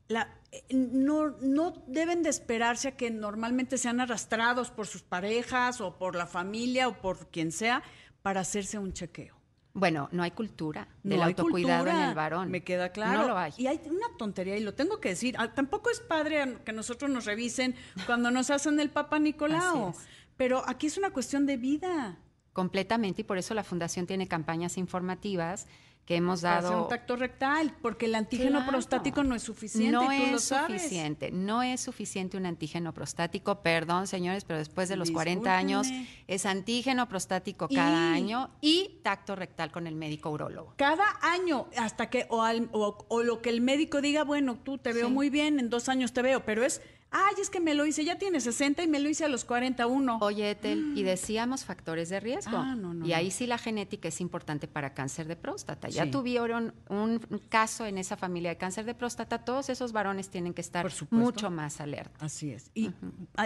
La, 0.08 0.34
no, 0.70 1.30
no 1.40 1.84
deben 1.86 2.22
de 2.22 2.30
esperarse 2.30 2.88
a 2.88 2.96
que 2.96 3.10
normalmente 3.10 3.78
sean 3.78 4.00
arrastrados 4.00 4.70
por 4.70 4.86
sus 4.86 5.02
parejas 5.02 5.80
o 5.80 5.98
por 5.98 6.14
la 6.14 6.26
familia 6.26 6.88
o 6.88 6.98
por 6.98 7.28
quien 7.28 7.52
sea 7.52 7.82
para 8.22 8.40
hacerse 8.40 8.78
un 8.78 8.92
chequeo. 8.92 9.36
Bueno, 9.74 10.08
no 10.10 10.22
hay 10.22 10.32
cultura 10.32 10.88
del 11.04 11.18
No 11.18 11.24
autocuidado 11.26 11.86
en 11.86 11.96
el 11.96 12.14
varón. 12.14 12.50
Me 12.50 12.64
queda 12.64 12.90
claro. 12.90 13.20
No 13.20 13.28
lo 13.28 13.38
hay. 13.38 13.52
Y 13.58 13.68
hay 13.68 13.80
una 13.86 14.08
tontería, 14.16 14.56
y 14.56 14.60
lo 14.62 14.74
tengo 14.74 14.98
que 15.00 15.10
decir. 15.10 15.36
ah, 15.38 15.54
Tampoco 15.54 15.90
es 15.90 16.00
padre 16.00 16.58
que 16.64 16.72
nosotros 16.72 17.10
nos 17.10 17.26
revisen 17.26 17.76
cuando 18.06 18.30
nos 18.30 18.50
hacen 18.50 18.80
el 18.80 18.90
Papa 18.90 19.18
Nicolau. 19.20 19.94
Pero 20.36 20.62
aquí 20.66 20.88
es 20.88 20.98
una 20.98 21.10
cuestión 21.10 21.46
de 21.46 21.58
vida. 21.58 22.18
Completamente, 22.52 23.20
y 23.20 23.24
por 23.24 23.38
eso 23.38 23.54
la 23.54 23.62
Fundación 23.62 24.06
tiene 24.06 24.26
campañas 24.26 24.78
informativas 24.78 25.68
que 26.08 26.16
hemos 26.16 26.40
dado. 26.40 26.84
un 26.84 26.88
tacto 26.88 27.16
rectal, 27.16 27.76
porque 27.82 28.06
el 28.06 28.14
antígeno 28.14 28.60
Claro. 28.60 28.72
prostático 28.72 29.22
no 29.24 29.34
es 29.34 29.42
suficiente. 29.42 29.92
No 29.92 30.10
y 30.10 30.16
tú 30.24 30.26
lo 30.30 30.36
es 30.38 30.44
sabes. 30.44 30.80
suficiente, 30.80 31.30
no 31.30 31.62
es 31.62 31.82
suficiente 31.82 32.38
un 32.38 32.46
antígeno 32.46 32.94
prostático, 32.94 33.60
perdón 33.60 34.06
señores, 34.06 34.46
pero 34.46 34.58
después 34.58 34.88
de 34.88 34.96
los 34.96 35.10
40 35.10 35.54
años 35.54 35.86
es 36.26 36.46
antígeno 36.46 37.08
prostático 37.10 37.68
cada 37.68 38.12
Y- 38.16 38.22
año 38.22 38.50
y 38.62 39.00
tacto 39.02 39.36
rectal 39.36 39.70
con 39.70 39.86
el 39.86 39.96
médico 39.96 40.30
urólogo. 40.30 40.72
Cada 40.78 41.04
año, 41.20 41.66
hasta 41.76 42.08
que, 42.08 42.24
o, 42.30 42.40
al- 42.42 42.70
o- 42.72 43.04
o 43.08 43.22
lo 43.22 43.42
que 43.42 43.50
el 43.50 43.60
médico 43.60 44.00
diga, 44.00 44.24
bueno, 44.24 44.56
tú 44.64 44.78
te 44.78 44.94
veo 44.94 45.08
Sí. 45.08 45.12
muy 45.12 45.28
bien, 45.28 45.60
en 45.60 45.68
dos 45.68 45.90
años 45.90 46.14
te 46.14 46.22
veo, 46.22 46.42
pero 46.42 46.64
es, 46.64 46.80
ay, 47.10 47.34
es 47.40 47.50
que 47.50 47.60
me 47.60 47.74
lo 47.74 47.86
hice, 47.86 48.04
ya 48.04 48.18
tiene 48.18 48.40
60 48.40 48.82
y 48.82 48.88
me 48.88 49.00
lo 49.00 49.08
hice 49.08 49.24
a 49.24 49.28
los 49.28 49.44
41. 49.44 50.18
Oye, 50.20 50.50
Etel, 50.50 50.92
y 50.96 51.02
decíamos 51.02 51.64
factores 51.64 52.08
de 52.08 52.20
riesgo. 52.20 52.56
Ah, 52.56 52.74
no, 52.74 52.94
no, 52.94 53.06
y 53.06 53.12
ahí 53.12 53.30
sí 53.30 53.46
la 53.46 53.58
genética 53.58 54.08
es 54.08 54.20
importante 54.20 54.68
para 54.68 54.94
cáncer 54.94 55.26
de 55.26 55.36
próstata. 55.36 55.88
Ya 55.88 56.10
tuvieron 56.10 56.74
un 56.88 57.20
caso 57.48 57.86
en 57.86 57.98
esa 57.98 58.16
familia 58.16 58.50
de 58.50 58.56
cáncer 58.56 58.84
de 58.84 58.94
próstata, 58.94 59.44
todos 59.44 59.68
esos 59.68 59.92
varones 59.92 60.28
tienen 60.28 60.54
que 60.54 60.60
estar 60.60 60.90
mucho 61.10 61.50
más 61.50 61.80
alerta. 61.80 62.24
Así 62.24 62.50
es. 62.50 62.70
Y 62.74 62.90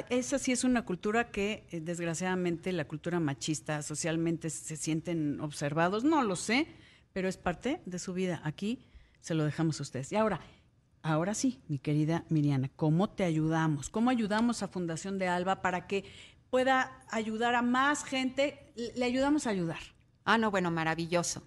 esa 0.09 0.39
sí 0.39 0.53
es 0.53 0.65
una 0.65 0.85
cultura 0.85 1.31
que, 1.31 1.67
eh, 1.71 1.81
desgraciadamente, 1.81 2.73
la 2.73 2.87
cultura 2.87 3.21
machista, 3.21 3.83
socialmente 3.83 4.51
se 4.51 4.77
sienten 4.77 5.41
observados. 5.41 6.05
No 6.05 6.23
lo 6.23 6.37
sé, 6.37 6.67
pero 7.13 7.29
es 7.29 7.37
parte 7.37 7.81
de 7.87 7.99
su 7.99 8.13
vida. 8.13 8.41
Aquí 8.45 8.87
se 9.21 9.35
lo 9.35 9.45
dejamos 9.45 9.79
a 9.81 9.83
ustedes. 9.85 10.11
Y 10.13 10.17
ahora, 10.17 10.41
ahora 11.03 11.35
sí, 11.35 11.61
mi 11.69 11.79
querida 11.79 12.25
Miriana, 12.29 12.71
¿cómo 12.77 13.09
te 13.11 13.25
ayudamos? 13.25 13.89
¿Cómo 13.91 14.11
ayudamos 14.11 14.63
a 14.63 14.69
Fundación 14.69 15.19
de 15.19 15.29
Alba 15.29 15.61
para 15.63 15.87
que 15.87 16.05
pueda 16.51 17.01
ayudar 17.11 17.55
a 17.55 17.63
más 17.63 18.05
gente? 18.05 18.73
Le 18.97 19.05
ayudamos 19.05 19.47
a 19.47 19.51
ayudar. 19.51 19.81
Ah, 20.25 20.39
no, 20.39 20.51
bueno, 20.51 20.71
maravilloso. 20.71 21.43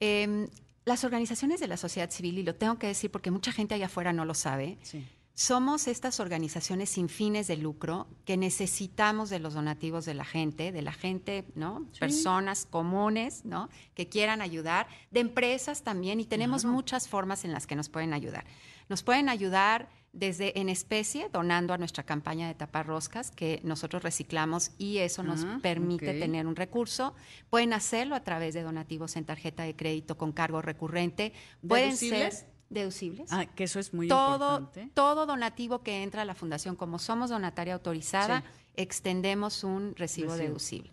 Em, 0.00 0.48
las 0.84 1.04
organizaciones 1.04 1.60
de 1.60 1.68
la 1.68 1.76
sociedad 1.76 2.10
civil, 2.10 2.38
y 2.38 2.42
lo 2.42 2.54
tengo 2.54 2.78
que 2.78 2.86
decir 2.88 3.10
porque 3.10 3.30
mucha 3.30 3.52
gente 3.52 3.74
allá 3.74 3.86
afuera 3.86 4.12
no 4.12 4.24
lo 4.26 4.34
sabe, 4.34 4.76
Sí. 4.82 5.06
somos 5.32 5.88
estas 5.88 6.20
organizaciones 6.20 6.90
sin 6.90 7.08
fines 7.08 7.46
de 7.46 7.56
lucro 7.56 8.06
que 8.26 8.36
necesitamos 8.36 9.30
de 9.30 9.38
los 9.38 9.54
donativos 9.54 10.04
de 10.04 10.14
la 10.14 10.24
gente, 10.26 10.70
de 10.72 10.82
la 10.82 10.92
gente, 10.92 11.44
¿no? 11.54 11.88
Sí. 11.92 12.00
Personas 12.00 12.66
comunes, 12.66 13.44
¿no? 13.46 13.70
Que 13.94 14.08
quieran 14.08 14.42
ayudar, 14.42 14.86
de 15.10 15.20
empresas 15.20 15.82
también, 15.82 16.20
y 16.20 16.24
tenemos 16.26 16.62
Claro. 16.62 16.74
muchas 16.76 17.08
formas 17.08 17.44
en 17.44 17.52
las 17.52 17.66
que 17.66 17.76
nos 17.76 17.88
pueden 17.88 18.12
ayudar. 18.12 18.44
Nos 18.88 19.02
pueden 19.02 19.28
ayudar 19.28 19.88
desde 20.12 20.58
en 20.60 20.68
especie, 20.68 21.28
donando 21.32 21.74
a 21.74 21.78
nuestra 21.78 22.04
campaña 22.04 22.46
de 22.46 22.54
tapar 22.54 22.86
roscas, 22.86 23.30
que 23.32 23.60
nosotros 23.64 24.02
reciclamos 24.04 24.70
y 24.78 24.98
eso 24.98 25.22
nos 25.24 25.44
Ah, 25.44 25.58
permite 25.60 26.14
tener 26.20 26.46
un 26.46 26.54
recurso. 26.54 27.14
Pueden 27.50 27.72
hacerlo 27.72 28.14
a 28.14 28.20
través 28.22 28.54
de 28.54 28.62
donativos 28.62 29.16
en 29.16 29.24
tarjeta 29.24 29.64
de 29.64 29.74
crédito 29.74 30.16
con 30.16 30.30
cargo 30.32 30.62
recurrente. 30.62 31.32
Pueden 31.66 31.88
¿Deducibles? 31.88 32.38
ser 32.38 32.48
deducibles 32.70 33.32
Ah, 33.32 33.46
que 33.46 33.64
eso 33.64 33.80
es 33.80 33.92
muy 33.92 34.06
todo, 34.06 34.58
importante. 34.58 34.90
todo 34.94 35.26
donativo 35.26 35.82
que 35.82 36.02
entra 36.04 36.22
a 36.22 36.24
la 36.24 36.34
fundación, 36.34 36.76
como 36.76 36.98
somos 37.00 37.30
donataria 37.30 37.74
autorizada, 37.74 38.40
Sí. 38.42 38.46
extendemos 38.76 39.64
un 39.64 39.94
recibo 39.96 40.30
Recibo. 40.30 40.46
deducible. 40.48 40.92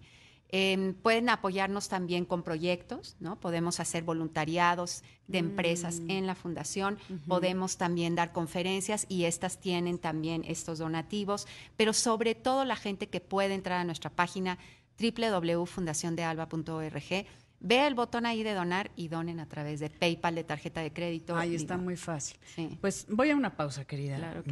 Em, 0.54 0.94
pueden 0.94 1.30
apoyarnos 1.30 1.88
también 1.88 2.26
con 2.26 2.44
proyectos, 2.44 3.16
¿no? 3.22 3.40
Podemos 3.40 3.80
hacer 3.80 4.04
voluntariados 4.04 5.02
de 5.28 5.38
empresas 5.38 6.02
Mm. 6.02 6.12
en 6.12 6.28
la 6.28 6.36
fundación, 6.36 6.98
podemos 7.26 7.78
también 7.78 8.16
dar 8.16 8.34
conferencias 8.34 9.06
y 9.08 9.24
estas 9.24 9.62
tienen 9.62 9.98
también 9.98 10.44
estos 10.46 10.80
donativos, 10.80 11.48
pero 11.78 11.94
sobre 11.94 12.36
todo 12.36 12.66
la 12.66 12.76
gente 12.76 13.08
que 13.08 13.22
puede 13.22 13.54
entrar 13.54 13.80
a 13.80 13.86
nuestra 13.86 14.10
página 14.10 14.58
www.fundaciondealba.org 15.00 17.26
Ve 17.64 17.86
el 17.86 17.94
botón 17.94 18.26
ahí 18.26 18.42
de 18.42 18.56
donar 18.56 18.90
y 18.96 19.08
donen 19.08 19.40
a 19.40 19.48
través 19.48 19.80
de 19.80 19.92
PayPal, 19.92 20.34
de 20.34 20.44
tarjeta 20.44 20.82
de 20.82 20.92
crédito. 20.92 21.36
Ahí 21.36 21.54
está 21.54 21.78
muy 21.78 21.96
fácil. 21.96 22.40
Pues 22.82 23.06
voy 23.08 23.30
a 23.30 23.36
una 23.36 23.56
pausa, 23.56 23.86
querida 23.86 24.18
claro 24.18 24.44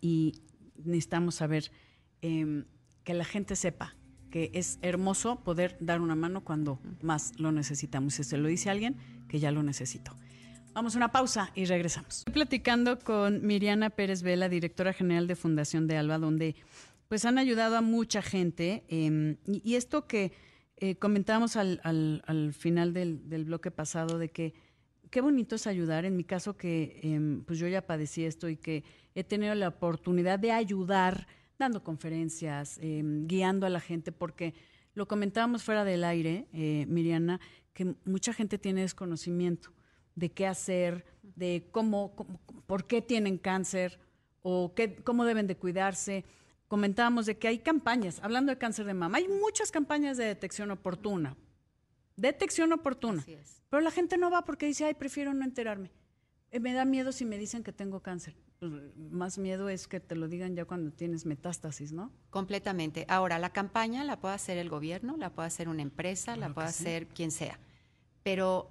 y 0.00 0.42
necesitamos 0.76 1.36
saber 1.36 1.70
em, 2.20 2.64
que 3.04 3.14
la 3.14 3.24
gente 3.24 3.54
sepa 3.54 3.94
que 4.30 4.50
es 4.54 4.78
hermoso 4.82 5.40
poder 5.42 5.76
dar 5.80 6.00
una 6.00 6.14
mano 6.14 6.44
cuando 6.44 6.78
más 7.02 7.38
lo 7.38 7.52
necesitamos. 7.52 8.14
Si 8.14 8.24
se 8.24 8.36
lo 8.36 8.48
dice 8.48 8.70
alguien, 8.70 8.96
que 9.28 9.38
ya 9.38 9.50
lo 9.50 9.62
necesito. 9.62 10.14
Vamos 10.74 10.94
a 10.94 10.98
una 10.98 11.10
pausa 11.10 11.50
y 11.54 11.64
regresamos. 11.64 12.18
Estoy 12.18 12.34
platicando 12.34 12.98
con 12.98 13.44
Miriana 13.46 13.90
Pérez 13.90 14.22
Vela, 14.22 14.48
directora 14.48 14.92
general 14.92 15.26
de 15.26 15.34
Fundación 15.34 15.86
de 15.86 15.96
Alba, 15.96 16.18
donde 16.18 16.54
pues 17.08 17.24
han 17.24 17.38
ayudado 17.38 17.76
a 17.76 17.80
mucha 17.80 18.22
gente. 18.22 18.84
Em, 18.88 19.38
y, 19.46 19.74
esto 19.74 20.06
que 20.06 20.32
eh, 20.76 20.96
comentábamos 20.96 21.56
al, 21.56 21.80
al, 21.82 22.52
final 22.52 22.92
del, 22.92 23.28
del, 23.28 23.44
bloque 23.44 23.70
pasado 23.70 24.18
de 24.18 24.28
que 24.30 24.54
qué 25.10 25.20
bonito 25.20 25.56
es 25.56 25.66
ayudar. 25.66 26.04
En 26.04 26.16
mi 26.16 26.24
caso 26.24 26.56
que 26.56 27.00
em, 27.02 27.42
pues 27.44 27.58
yo 27.58 27.66
ya 27.66 27.86
padecí 27.86 28.24
esto 28.24 28.48
y 28.48 28.56
que 28.56 28.84
he 29.14 29.24
tenido 29.24 29.54
la 29.54 29.68
oportunidad 29.68 30.38
de 30.38 30.52
ayudar 30.52 31.26
dando 31.58 31.82
conferencias, 31.82 32.78
em, 32.80 33.26
guiando 33.26 33.66
a 33.66 33.70
la 33.70 33.80
gente, 33.80 34.12
porque 34.12 34.54
lo 34.94 35.06
comentábamos 35.06 35.62
fuera 35.62 35.84
del 35.84 36.04
aire, 36.04 36.46
eh, 36.52 36.86
Miriana, 36.88 37.40
que 37.72 37.94
mucha 38.04 38.32
gente 38.32 38.58
tiene 38.58 38.82
desconocimiento 38.82 39.70
de 40.14 40.30
qué 40.30 40.46
hacer, 40.46 41.04
de 41.22 41.68
cómo, 41.70 42.14
por 42.66 42.86
qué 42.86 43.02
tienen 43.02 43.38
cáncer 43.38 44.00
o 44.42 44.72
qué, 44.74 44.96
cómo 44.96 45.24
deben 45.24 45.46
de 45.46 45.56
cuidarse. 45.56 46.24
Comentábamos 46.66 47.26
de 47.26 47.38
que 47.38 47.48
hay 47.48 47.58
campañas, 47.60 48.20
hablando 48.22 48.50
de 48.50 48.58
cáncer 48.58 48.86
de 48.86 48.94
mama, 48.94 49.18
hay 49.18 49.28
muchas 49.28 49.70
campañas 49.70 50.16
de 50.16 50.24
detección 50.24 50.70
oportuna. 50.70 51.36
Detección 52.16 52.72
oportuna. 52.72 53.24
Pero 53.70 53.80
la 53.80 53.90
gente 53.90 54.18
no 54.18 54.30
va 54.30 54.44
porque 54.44 54.66
dice, 54.66 54.84
ay, 54.84 54.94
prefiero 54.94 55.32
no 55.32 55.44
enterarme. 55.44 55.92
Eh, 56.50 56.58
me 56.58 56.72
da 56.72 56.84
miedo 56.84 57.12
si 57.12 57.24
me 57.24 57.38
dicen 57.38 57.62
que 57.62 57.72
tengo 57.72 58.00
cáncer. 58.00 58.34
Pues, 58.58 58.72
más 58.96 59.38
miedo 59.38 59.68
es 59.68 59.86
que 59.86 60.00
te 60.00 60.16
lo 60.16 60.26
digan 60.28 60.56
ya 60.56 60.64
cuando 60.64 60.90
tienes 60.90 61.26
metástasis, 61.26 61.92
¿no? 61.92 62.12
Completamente. 62.30 63.06
Ahora, 63.08 63.38
la 63.38 63.50
campaña 63.50 64.02
la 64.04 64.18
puede 64.18 64.34
hacer 64.34 64.58
el 64.58 64.68
gobierno, 64.68 65.16
la 65.16 65.30
puede 65.30 65.46
hacer 65.46 65.68
una 65.68 65.82
empresa, 65.82 66.36
la 66.36 66.52
puede 66.52 66.68
hacer 66.68 67.06
quien 67.06 67.30
sea. 67.30 67.58
Pero 68.22 68.70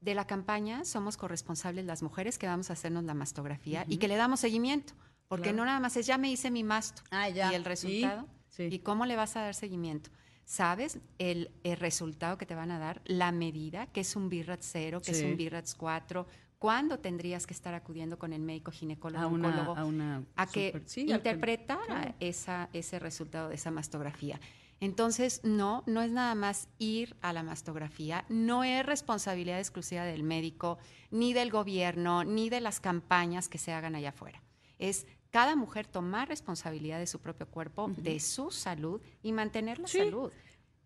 de 0.00 0.14
la 0.14 0.26
campaña 0.26 0.84
somos 0.84 1.16
corresponsables 1.16 1.84
las 1.84 2.02
mujeres 2.02 2.38
que 2.38 2.46
vamos 2.46 2.70
a 2.70 2.72
hacernos 2.72 3.04
la 3.04 3.14
mastografía 3.14 3.84
y 3.88 3.98
que 3.98 4.08
le 4.08 4.16
damos 4.16 4.40
seguimiento. 4.40 4.94
Porque 5.28 5.52
no 5.52 5.64
nada 5.64 5.78
más 5.78 5.96
es, 5.96 6.06
ya 6.06 6.18
me 6.18 6.30
hice 6.30 6.50
mi 6.50 6.64
masto. 6.64 7.02
Ah, 7.10 7.28
y 7.28 7.38
el 7.38 7.64
resultado. 7.64 8.26
¿Y 8.58 8.78
cómo 8.80 9.06
le 9.06 9.14
vas 9.14 9.36
a 9.36 9.42
dar 9.42 9.54
seguimiento? 9.54 10.10
¿Sabes 10.44 10.98
el, 11.18 11.50
resultado 11.62 12.38
que 12.38 12.46
te 12.46 12.54
van 12.54 12.70
a 12.70 12.78
dar? 12.78 13.02
La 13.04 13.30
medida, 13.30 13.86
que 13.86 14.00
es 14.00 14.16
un 14.16 14.30
BIRATS 14.30 14.66
0, 14.72 15.02
que 15.02 15.10
es 15.10 15.22
un 15.22 15.36
BIRATS 15.36 15.74
4, 15.74 16.26
cuándo 16.58 16.98
tendrías 16.98 17.46
que 17.46 17.54
estar 17.54 17.74
acudiendo 17.74 18.18
con 18.18 18.32
el 18.32 18.40
médico 18.40 18.70
ginecólogo 18.70 19.76
a, 19.76 20.22
a, 20.36 20.46
que 20.46 20.82
interpretara 20.96 22.14
esa, 22.20 22.68
ese 22.72 22.98
resultado 22.98 23.48
de 23.48 23.54
esa 23.54 23.70
mastografía. 23.70 24.40
Entonces, 24.80 25.40
no, 25.42 25.82
no 25.86 26.02
es 26.02 26.12
nada 26.12 26.34
más 26.34 26.68
ir 26.78 27.16
a 27.20 27.32
la 27.32 27.42
mastografía, 27.42 28.24
no 28.28 28.62
es 28.62 28.86
responsabilidad 28.86 29.58
exclusiva 29.58 30.04
del 30.04 30.22
médico, 30.22 30.78
ni 31.10 31.32
del 31.32 31.50
gobierno, 31.50 32.22
ni 32.24 32.48
de 32.48 32.60
las 32.60 32.78
campañas 32.78 33.48
que 33.48 33.58
se 33.58 33.72
hagan 33.72 33.96
allá 33.96 34.10
afuera. 34.10 34.42
Es 34.78 35.06
cada 35.30 35.56
mujer 35.56 35.86
tomar 35.86 36.28
responsabilidad 36.28 36.98
de 36.98 37.06
su 37.06 37.20
propio 37.20 37.48
cuerpo, 37.48 37.90
de 37.96 38.20
su 38.20 38.50
salud 38.50 39.00
y 39.22 39.32
mantener 39.32 39.78
la 39.78 39.88
salud. 39.88 40.32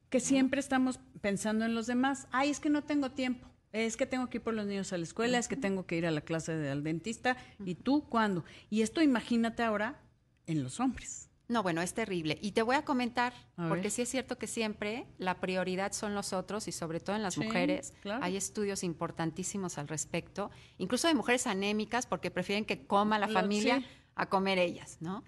Que 0.09 0.21
siempre 0.21 0.61
estamos 0.61 1.01
pensando 1.21 1.65
en 1.65 1.75
los 1.75 1.87
demás. 1.87 2.29
Ay, 2.33 2.51
es 2.51 2.61
que 2.61 2.69
no 2.69 2.83
tengo 2.83 3.13
tiempo. 3.13 3.52
Es 3.73 3.97
que 3.97 4.07
tengo 4.07 4.29
que 4.29 4.39
ir 4.39 4.43
por 4.43 4.55
los 4.55 4.67
niños 4.67 4.93
a 4.93 4.99
la 4.99 5.05
escuela, 5.05 5.39
es 5.39 5.49
que 5.49 5.57
tengo 5.57 5.87
que 5.87 5.97
ir 5.97 6.07
a 6.07 6.11
la 6.11 6.21
clase 6.21 6.55
del 6.57 6.83
dentista. 6.83 7.37
¿Y 7.65 7.75
tú 7.75 8.05
cuándo? 8.09 8.45
Y 8.69 8.83
esto 8.83 9.01
imagínate 9.01 9.63
ahora 9.63 10.01
en 10.47 10.63
los 10.63 10.79
hombres. 10.81 11.31
No, 11.49 11.63
bueno, 11.63 11.83
es 11.83 11.93
terrible. 11.93 12.39
Y 12.41 12.53
te 12.53 12.63
voy 12.63 12.77
a 12.77 12.85
comentar, 12.85 13.35
porque 13.69 13.91
sí 13.91 14.03
es 14.03 14.09
cierto 14.09 14.39
que 14.39 14.47
siempre 14.47 15.07
la 15.19 15.39
prioridad 15.39 15.93
son 15.93 16.15
los 16.15 16.33
otros 16.33 16.67
y 16.67 16.73
sobre 16.73 16.99
todo 16.99 17.15
en 17.17 17.23
las 17.23 17.37
mujeres. 17.37 17.93
Hay 18.23 18.37
estudios 18.37 18.83
importantísimos 18.83 19.77
al 19.77 19.89
respecto, 19.89 20.51
incluso 20.79 21.09
de 21.09 21.15
mujeres 21.15 21.47
anémicas 21.47 22.07
porque 22.07 22.31
prefieren 22.31 22.65
que 22.65 22.87
coma 22.87 23.19
la 23.19 23.29
familia 23.29 23.83
a 24.15 24.27
comer 24.31 24.59
ellas, 24.59 24.97
¿no? 25.01 25.25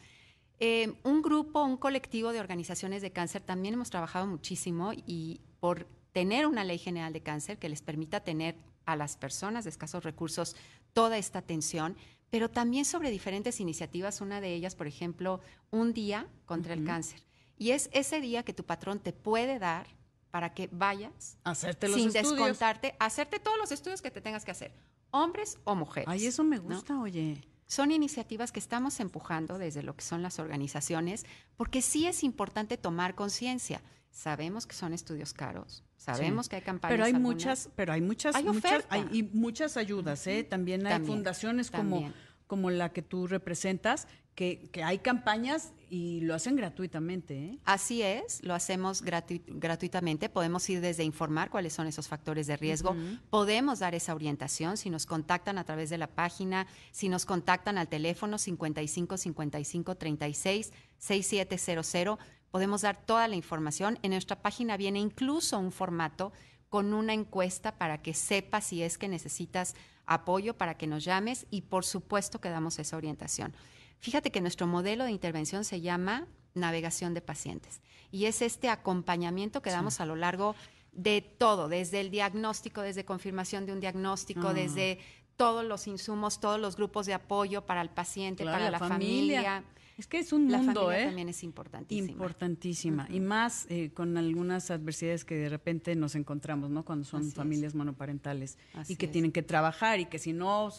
Eh, 0.61 0.95
un 1.03 1.21
grupo, 1.21 1.63
un 1.63 1.77
colectivo 1.77 2.33
de 2.33 2.41
organizaciones 2.41 3.03
de 3.03 3.11
cáncer 3.11 3.43
también 3.43 3.75
hemos 3.75 3.91
trabajado 3.91 4.27
muchísimo 4.27 4.93
y 4.95 5.41
por 5.61 5.87
tener 6.15 6.47
una 6.47 6.63
ley 6.63 6.79
general 6.79 7.13
de 7.13 7.23
cáncer 7.23 7.59
que 7.59 7.69
les 7.69 7.83
permita 7.83 8.21
tener 8.21 8.57
a 8.87 8.95
las 8.95 9.17
personas 9.17 9.65
de 9.65 9.71
escasos 9.71 10.05
recursos 10.05 10.55
toda 10.93 11.19
esta 11.19 11.41
atención, 11.41 11.97
pero 12.31 12.49
también 12.49 12.85
sobre 12.85 13.11
diferentes 13.11 13.59
iniciativas, 13.59 14.21
una 14.21 14.41
de 14.41 14.55
ellas, 14.55 14.77
por 14.77 14.87
ejemplo, 14.87 15.41
un 15.73 15.93
día 15.93 16.29
contra 16.47 16.73
el 16.73 16.85
cáncer. 16.85 17.21
Y 17.59 17.73
es 17.73 17.91
ese 17.93 18.21
día 18.21 18.45
que 18.45 18.55
tu 18.55 18.65
patrón 18.65 19.01
te 19.01 19.13
puede 19.13 19.59
dar 19.59 19.89
para 20.31 20.55
que 20.55 20.69
vayas 20.71 21.37
hacerte 21.43 21.89
los 21.89 22.01
sin 22.01 22.13
descontarte, 22.13 22.95
hacerte 23.01 23.41
todos 23.41 23.59
los 23.59 23.73
estudios 23.73 24.01
que 24.01 24.13
te 24.13 24.21
tengas 24.21 24.45
que 24.45 24.53
hacer, 24.53 24.73
hombres 25.11 25.59
o 25.65 25.75
mujeres. 25.75 26.09
Ay, 26.09 26.27
eso 26.27 26.45
me 26.45 26.59
gusta, 26.59 26.99
oye. 27.01 27.43
Son 27.67 27.91
iniciativas 27.91 28.53
que 28.53 28.61
estamos 28.61 29.01
empujando 29.01 29.59
desde 29.59 29.83
lo 29.83 29.97
que 29.97 30.05
son 30.05 30.23
las 30.23 30.39
organizaciones, 30.39 31.27
porque 31.57 31.83
sí 31.83 32.07
es 32.07 32.23
importante 32.23 32.77
tomar 32.77 33.17
conciencia. 33.17 33.83
Sabemos 34.15 34.65
que 34.65 34.77
son 34.77 34.93
estudios 34.93 35.33
caros, 35.33 35.83
sabemos 35.97 36.49
que 36.49 36.55
hay 36.55 36.63
campañas. 36.63 36.95
Pero 36.95 37.05
hay 37.05 37.15
muchas, 37.15 37.69
pero 37.75 37.93
hay 37.93 38.01
muchas, 38.01 38.37
hay 38.37 38.45
muchas, 38.45 38.85
hay, 38.89 39.09
y 39.11 39.25
muchas 39.25 39.77
ayudas, 39.77 40.25
¿eh? 40.29 40.45
También 40.45 40.87
hay 40.87 41.05
fundaciones 41.05 41.69
como, 41.73 42.13
como 42.47 42.71
la 42.71 42.93
que 42.93 43.03
tú 43.03 43.27
representas, 43.27 44.07
que, 44.37 44.71
que, 44.71 44.85
hay 44.85 44.99
campañas 44.99 45.73
y 45.91 46.21
lo 46.21 46.35
hacen 46.35 46.55
gratuitamente. 46.55 47.35
¿eh? 47.35 47.59
Así 47.65 48.03
es, 48.03 48.43
lo 48.43 48.55
hacemos 48.55 49.03
gratuitamente. 49.03 50.29
Podemos 50.29 50.69
ir 50.69 50.81
desde 50.81 51.05
informar 51.05 51.51
cuáles 51.51 51.73
son 51.73 51.87
esos 51.87 52.09
factores 52.09 52.47
de 52.47 52.57
riesgo. 52.57 52.97
Podemos 53.31 53.79
dar 53.79 53.95
esa 53.95 54.15
orientación 54.15 54.77
si 54.77 54.91
nos 54.91 55.07
contactan 55.07 55.59
a 55.59 55.65
través 55.65 55.91
de 55.91 55.99
la 55.99 56.09
página, 56.09 56.67
si 56.91 57.09
nos 57.09 57.27
contactan 57.27 57.79
al 57.79 57.89
teléfono 57.89 58.39
55 58.39 59.17
55 59.17 59.95
36 59.97 60.73
6700 60.99 62.19
podemos 62.55 62.83
dar 62.83 62.97
toda 62.97 63.27
la 63.27 63.35
información. 63.35 63.99
En 64.03 64.13
nuestra 64.13 64.41
página 64.41 64.77
viene 64.77 65.01
incluso 65.01 65.59
un 65.59 65.73
formato 65.73 66.33
con 66.69 66.95
una 66.95 67.13
encuesta 67.13 67.77
para 67.79 68.01
que 68.01 68.15
sepas 68.15 68.67
si 68.67 68.81
es 68.81 68.97
que 68.97 69.09
necesitas 69.09 69.75
apoyo, 70.07 70.57
para 70.57 70.77
que 70.77 70.87
nos 70.87 71.03
llames 71.03 71.49
y 71.51 71.63
por 71.63 71.85
supuesto 71.85 72.41
que 72.41 72.51
damos 72.51 72.79
esa 72.79 72.97
orientación. 72.97 73.57
Fíjate 73.99 74.31
que 74.31 74.41
nuestro 74.41 74.69
modelo 74.69 75.03
de 75.03 75.11
intervención 75.11 75.65
se 75.65 75.81
llama 75.81 76.29
navegación 76.55 77.13
de 77.13 77.23
pacientes 77.23 77.81
y 78.13 78.27
es 78.27 78.41
este 78.41 78.69
acompañamiento 78.69 79.61
que 79.61 79.71
damos 79.71 79.99
a 79.99 80.07
lo 80.07 80.15
largo 80.15 80.55
de 80.93 81.23
todo, 81.23 81.67
desde 81.67 81.99
el 81.99 82.13
diagnóstico, 82.13 82.83
desde 82.83 83.05
confirmación 83.05 83.67
de 83.67 83.73
un 83.73 83.81
diagnóstico, 83.81 84.51
ah. 84.51 84.55
desde 84.55 85.01
todos 85.37 85.65
los 85.65 85.89
insumos, 85.89 86.39
todos 86.39 86.61
los 86.61 86.77
grupos 86.77 87.07
de 87.07 87.15
apoyo 87.15 87.67
para 87.67 87.83
el 87.83 87.91
paciente, 87.91 88.45
para 88.45 88.71
la, 88.71 88.79
familia 88.79 89.65
es 89.97 90.07
que 90.07 90.19
es 90.19 90.33
un 90.33 90.47
mundo, 90.47 90.91
¿eh? 90.91 91.05
también 91.07 91.29
es 91.29 91.43
importantísima. 91.45 92.11
Importantísima. 92.11 93.07
Y 93.11 93.21
más 93.21 93.67
eh, 93.69 93.91
con 93.95 94.17
algunas 94.17 94.71
adversidades 94.71 95.25
que 95.25 95.37
de 95.37 95.49
repente 95.49 95.95
nos 95.95 96.15
encontramos, 96.15 96.71
¿no? 96.71 96.85
Cuando 96.85 97.05
son 97.05 97.31
familias 97.31 97.75
monoparentales 97.75 98.59
y 98.89 98.97
que 98.97 99.07
tienen 99.07 99.31
que 99.31 99.43
trabajar 99.43 100.01
y 100.01 100.07
que 100.07 100.19
si 100.19 100.33
no, 100.33 100.73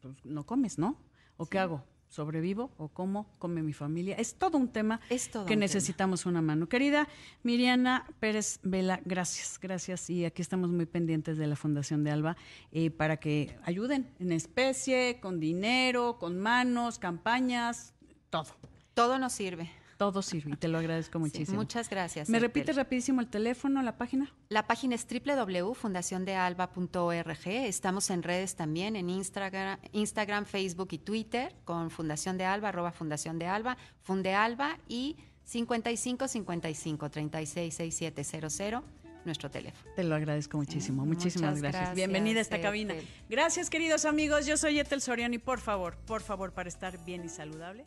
pues, 0.00 0.14
no 0.24 0.46
comes, 0.46 0.78
¿no? 0.78 0.98
¿O 1.36 1.46
qué 1.46 1.58
hago? 1.58 1.84
¿Sobrevivo 2.08 2.70
o 2.76 2.88
cómo 2.88 3.26
come 3.38 3.62
mi 3.62 3.72
familia? 3.72 4.16
Es 4.16 4.34
todo 4.34 4.58
un 4.58 4.68
tema 4.68 5.00
que 5.48 5.56
necesitamos 5.56 6.26
una 6.26 6.42
mano. 6.42 6.68
Querida 6.68 7.08
Miriana 7.42 8.06
Pérez 8.20 8.60
Vela, 8.62 9.00
gracias, 9.06 9.58
gracias. 9.58 10.10
Y 10.10 10.26
aquí 10.26 10.42
estamos 10.42 10.70
muy 10.70 10.84
pendientes 10.84 11.38
de 11.38 11.46
la 11.46 11.56
Fundación 11.56 12.04
de 12.04 12.10
Alba 12.10 12.36
eh, 12.70 12.90
para 12.90 13.16
que 13.16 13.56
ayuden 13.64 14.10
en 14.18 14.32
especie, 14.32 15.20
con 15.20 15.40
dinero, 15.40 16.18
con 16.18 16.38
manos, 16.38 16.98
campañas, 16.98 17.94
todo. 18.32 18.48
Todo 18.94 19.18
nos 19.18 19.34
sirve. 19.34 19.70
Todo 19.98 20.22
sirve 20.22 20.52
y 20.52 20.56
te 20.56 20.66
lo 20.66 20.78
agradezco 20.78 21.18
muchísimo. 21.20 21.58
muchas 21.58 21.90
gracias. 21.90 22.30
¿Me 22.30 22.40
repite 22.40 22.72
rapidísimo 22.72 23.20
el 23.20 23.28
teléfono, 23.28 23.80
la 23.82 23.98
página? 23.98 24.32
La 24.48 24.66
página 24.66 24.96
es 24.96 25.06
www.fundaciondealba.org. 25.06 27.46
Estamos 27.46 28.10
en 28.10 28.24
redes 28.24 28.56
también, 28.56 28.96
en 28.96 29.10
Instagram, 29.10 29.78
Instagram, 29.92 30.46
Facebook 30.46 30.88
y 30.92 30.98
Twitter 30.98 31.54
con 31.64 31.90
Fundación 31.90 32.38
de 32.38 32.46
Alba, 32.46 32.70
arroba 32.70 32.90
Fundación 32.90 33.38
de 33.38 33.46
Alba, 33.46 33.76
Fundealba 34.00 34.78
y 34.88 35.18
55 35.44 36.26
55 36.26 37.10
36 37.10 37.74
6700 37.74 38.82
nuestro 39.24 39.50
teléfono. 39.50 39.90
Te 39.94 40.04
lo 40.04 40.14
agradezco 40.14 40.56
muchísimo. 40.56 41.04
Muchísimas 41.04 41.60
gracias. 41.60 41.94
Bienvenida 41.94 42.38
a 42.38 42.42
esta 42.42 42.60
cabina. 42.60 42.94
Gracias, 43.28 43.70
queridos 43.70 44.04
amigos. 44.04 44.46
Yo 44.46 44.56
soy 44.56 44.78
Etel 44.78 45.00
Soriano 45.00 45.34
y 45.34 45.38
por 45.38 45.60
favor, 45.60 45.96
por 46.06 46.22
favor, 46.22 46.52
para 46.52 46.68
estar 46.68 47.02
bien 47.04 47.24
y 47.24 47.28
saludable, 47.28 47.86